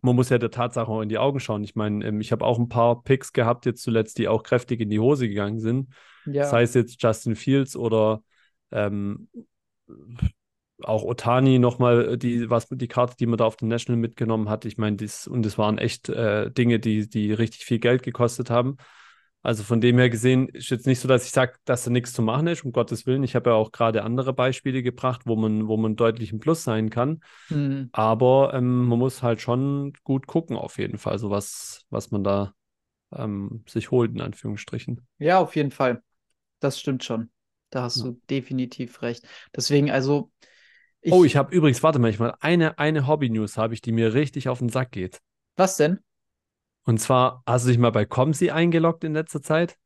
[0.00, 1.64] man muss ja der Tatsache auch in die Augen schauen.
[1.64, 4.80] Ich meine, ähm, ich habe auch ein paar Picks gehabt jetzt zuletzt, die auch kräftig
[4.80, 5.94] in die Hose gegangen sind.
[6.26, 6.44] Ja.
[6.44, 8.22] Sei es jetzt Justin Fields oder
[8.70, 9.28] ähm,
[10.82, 14.64] auch Otani nochmal, die, was die Karte, die man da auf den National mitgenommen hat.
[14.64, 18.50] Ich meine, das, und das waren echt äh, Dinge, die, die richtig viel Geld gekostet
[18.50, 18.76] haben.
[19.42, 22.14] Also von dem her gesehen ist jetzt nicht so, dass ich sage, dass da nichts
[22.14, 23.22] zu machen ist, um Gottes Willen.
[23.22, 26.64] Ich habe ja auch gerade andere Beispiele gebracht, wo man, wo man deutlich im Plus
[26.64, 27.20] sein kann.
[27.48, 27.90] Hm.
[27.92, 32.24] Aber ähm, man muss halt schon gut gucken, auf jeden Fall, so was, was man
[32.24, 32.54] da
[33.14, 35.06] ähm, sich holt, in Anführungsstrichen.
[35.18, 36.02] Ja, auf jeden Fall.
[36.60, 37.30] Das stimmt schon.
[37.70, 38.04] Da hast Ja.
[38.04, 39.26] du definitiv recht.
[39.54, 40.30] Deswegen, also.
[41.10, 44.14] Oh, ich habe übrigens, warte mal, ich mal, eine, eine Hobby-News habe ich, die mir
[44.14, 45.20] richtig auf den Sack geht.
[45.56, 45.98] Was denn?
[46.84, 49.76] Und zwar, hast du dich mal bei Comsi eingeloggt in letzter Zeit?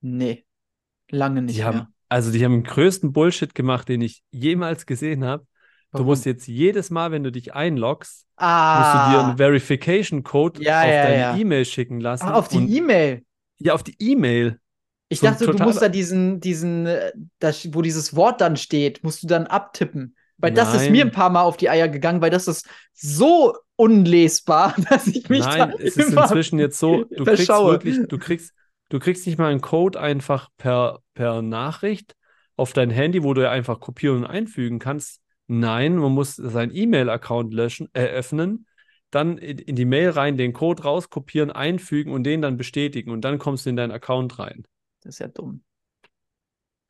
[0.00, 0.44] Nee.
[1.10, 1.66] Lange nicht Die mehr.
[1.66, 5.46] haben, also die haben den größten Bullshit gemacht, den ich jemals gesehen habe.
[5.92, 8.26] Du musst jetzt jedes Mal, wenn du dich einloggst,
[8.74, 9.28] musst du dir Ah.
[9.28, 11.36] einen Verification-Code Ja, auf ja, deine ja.
[11.36, 12.26] E-Mail schicken lassen.
[12.26, 13.24] Ach, auf die E-Mail.
[13.58, 14.60] Ja, auf die E-Mail.
[15.08, 19.02] Ich So dachte, du musst da diesen, diesen, äh, das, wo dieses Wort dann steht,
[19.02, 20.14] musst du dann abtippen.
[20.38, 20.92] Weil das ist Nein.
[20.92, 25.28] mir ein paar Mal auf die Eier gegangen, weil das ist so unlesbar, dass ich
[25.28, 28.54] mich Nein, da es ist inzwischen jetzt so, du kriegst wirklich, du kriegst,
[28.88, 32.14] du kriegst nicht mal einen Code einfach per, per Nachricht
[32.56, 35.20] auf dein Handy, wo du ja einfach kopieren und einfügen kannst.
[35.48, 38.66] Nein, man muss seinen E-Mail-Account löschen, äh, öffnen,
[39.10, 43.22] dann in, in die Mail rein, den Code rauskopieren, einfügen und den dann bestätigen und
[43.22, 44.64] dann kommst du in deinen Account rein.
[45.00, 45.62] Das ist ja dumm.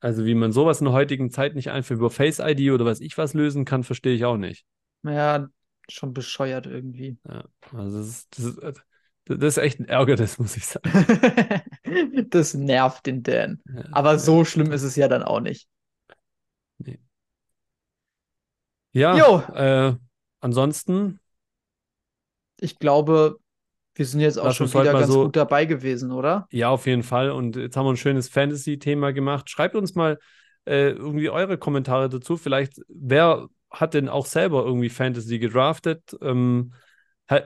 [0.01, 3.01] Also wie man sowas in der heutigen Zeit nicht einfach über Face ID oder was
[3.01, 4.65] ich was lösen kann, verstehe ich auch nicht.
[5.01, 5.49] Naja,
[5.89, 7.17] schon bescheuert irgendwie.
[7.27, 8.83] Ja, also das ist, das ist,
[9.25, 10.89] das ist echt ein Ärgernis, muss ich sagen.
[12.29, 13.61] das nervt den Dan.
[13.65, 14.19] Ja, Aber ja.
[14.19, 15.67] so schlimm ist es ja dann auch nicht.
[18.91, 19.43] Ja, Jo.
[19.47, 19.95] äh,
[20.41, 21.19] ansonsten,
[22.59, 23.39] Ich glaube,
[23.99, 26.47] wir sind jetzt auch Lass schon wieder ganz so- gut dabei gewesen, oder?
[26.51, 27.29] ja, auf jeden Fall.
[27.31, 29.49] Und jetzt haben wir ein schönes Fantasy-Thema gemacht.
[29.49, 30.17] Schreibt uns mal
[30.65, 32.37] äh, irgendwie eure Kommentare dazu.
[32.37, 36.15] Vielleicht, wer hat denn auch selber irgendwie Fantasy gedraftet?
[36.21, 36.73] Ähm,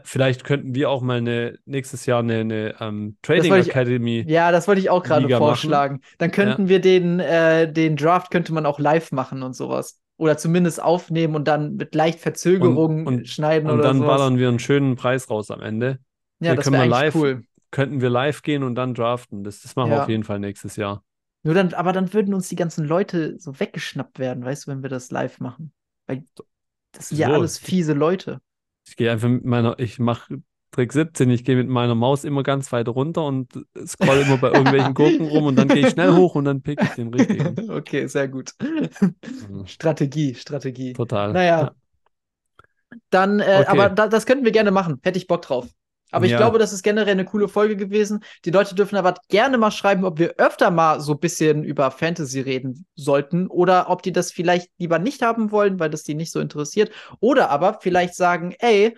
[0.04, 4.24] vielleicht könnten wir auch mal eine, nächstes Jahr eine, eine ähm, Trading ich- Academy.
[4.28, 5.50] Ja, das wollte ich auch gerade Liga machen.
[5.50, 6.02] vorschlagen.
[6.20, 10.00] Dann könnten wir den, äh, den Draft könnte man auch live machen und sowas.
[10.16, 14.08] Oder zumindest aufnehmen und dann mit leicht Verzögerung Und- und- schneiden Und oder dann sowas.
[14.20, 15.98] ballern wir einen schönen Preis raus am Ende.
[16.44, 17.44] Ja, das wäre wir live- cool.
[17.72, 19.44] Könnten wir live gehen und dann draften.
[19.44, 20.04] Das, das machen wir Ja.
[20.04, 21.04] auf jeden Fall nächstes Jahr.
[21.44, 24.84] Nur dann, aber dann würden uns die ganzen Leute so weggeschnappt werden, weißt du, wenn
[24.84, 25.74] wir das live machen.
[26.06, 26.24] Weil
[26.92, 27.36] das sind ja Wieso?
[27.40, 28.40] alles fiese Leute.
[28.88, 30.42] Ich gehe einfach mit meiner, ich mache
[30.72, 33.52] Trick 17, ich gehe mit meiner Maus immer ganz weit runter und
[33.86, 36.82] scroll immer bei irgendwelchen Gurken rum und dann gehe ich schnell hoch und dann pick
[36.82, 37.70] ich den richtigen.
[37.72, 38.54] okay, sehr gut.
[38.62, 39.66] Mhm.
[39.66, 40.94] Strategie, Strategie.
[40.94, 41.34] Total.
[41.34, 41.72] Naja.
[43.10, 43.66] Dann, äh, Okay.
[43.68, 45.00] aber da, das könnten wir gerne machen.
[45.04, 45.68] Hätte ich Bock drauf.
[46.14, 46.38] Aber ich Ja.
[46.38, 48.24] glaube, das ist generell eine coole Folge gewesen.
[48.46, 51.92] Die Leute dürfen aber gerne mal schreiben, ob wir öfter mal so ein bisschen über
[51.92, 56.16] Fantasy reden sollten oder ob die das vielleicht lieber nicht haben wollen, weil das die
[56.16, 56.92] nicht so interessiert.
[57.20, 58.96] Oder aber vielleicht sagen, ey,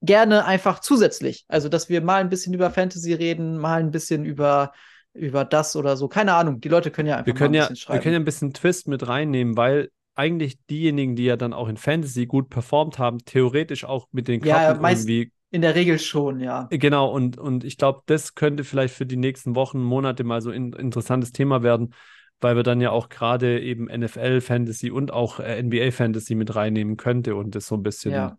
[0.00, 1.44] gerne einfach zusätzlich.
[1.48, 4.72] Also, dass wir mal ein bisschen über Fantasy reden, mal ein bisschen über,
[5.12, 6.08] über das oder so.
[6.08, 6.60] Keine Ahnung.
[6.60, 8.02] Die Leute können ja einfach Wir können ein ja, bisschen wir schreiben.
[8.02, 11.76] können ja ein bisschen Twist mit reinnehmen, weil eigentlich diejenigen, die ja dann auch in
[11.76, 15.98] Fantasy gut performt haben, theoretisch auch mit den Ja, Karten meist- irgendwie In der Regel
[15.98, 16.66] schon, ja.
[16.70, 20.50] Genau, und, und ich glaube, das könnte vielleicht für die nächsten Wochen, Monate mal so
[20.50, 21.94] ein interessantes Thema werden,
[22.40, 27.36] weil wir dann ja auch gerade eben NFL-Fantasy und auch äh, NBA-Fantasy mit reinnehmen könnte
[27.36, 28.38] und das so ein bisschen Ja.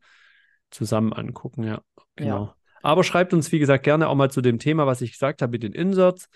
[0.71, 1.81] zusammen angucken, ja,
[2.15, 2.53] genau.
[2.81, 5.51] Aber schreibt uns, wie gesagt, gerne auch mal zu dem Thema, was ich gesagt habe
[5.51, 6.27] mit den Inserts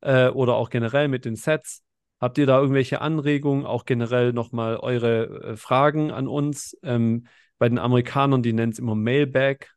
[0.00, 1.82] äh, oder auch generell mit den Sets.
[2.20, 6.76] Habt ihr da irgendwelche Anregungen, auch generell nochmal eure äh, Fragen an uns?
[6.82, 7.26] Ähm,
[7.58, 9.73] bei den Amerikanern, die nennen es immer Mailbag,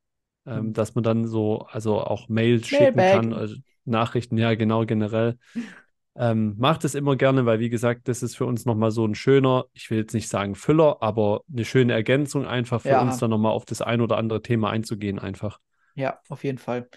[0.48, 0.74] ähm, Mhm.
[0.74, 3.12] dass man dann so, also auch Mail schicken Mailbag.
[3.22, 5.38] kann, also Nachrichten, ja, genau, generell.
[6.20, 9.14] Ähm, macht es immer gerne, weil wie gesagt, das ist für uns nochmal so ein
[9.14, 13.02] schöner, ich will jetzt nicht sagen Füller, aber eine schöne Ergänzung einfach für Ja.
[13.02, 15.60] uns dann nochmal auf das ein oder andere Thema einzugehen einfach.
[15.94, 16.90] Ja, auf jeden Fall.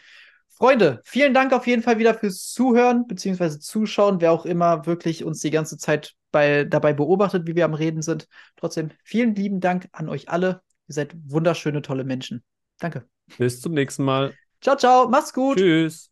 [0.48, 3.58] Freunde, vielen Dank auf jeden Fall wieder fürs Zuhören bzw.
[3.58, 7.74] Zuschauen, wer auch immer wirklich uns die ganze Zeit bei, dabei beobachtet, wie wir am
[7.74, 8.26] Reden sind.
[8.56, 10.62] Trotzdem vielen lieben Dank an euch alle.
[10.88, 12.42] Ihr seid wunderschöne, tolle Menschen.
[12.78, 13.06] Danke.
[13.38, 14.38] Bis zum nächsten Mal.
[14.60, 15.58] Ciao, ciao, mach's gut.
[15.58, 16.10] Tschüss.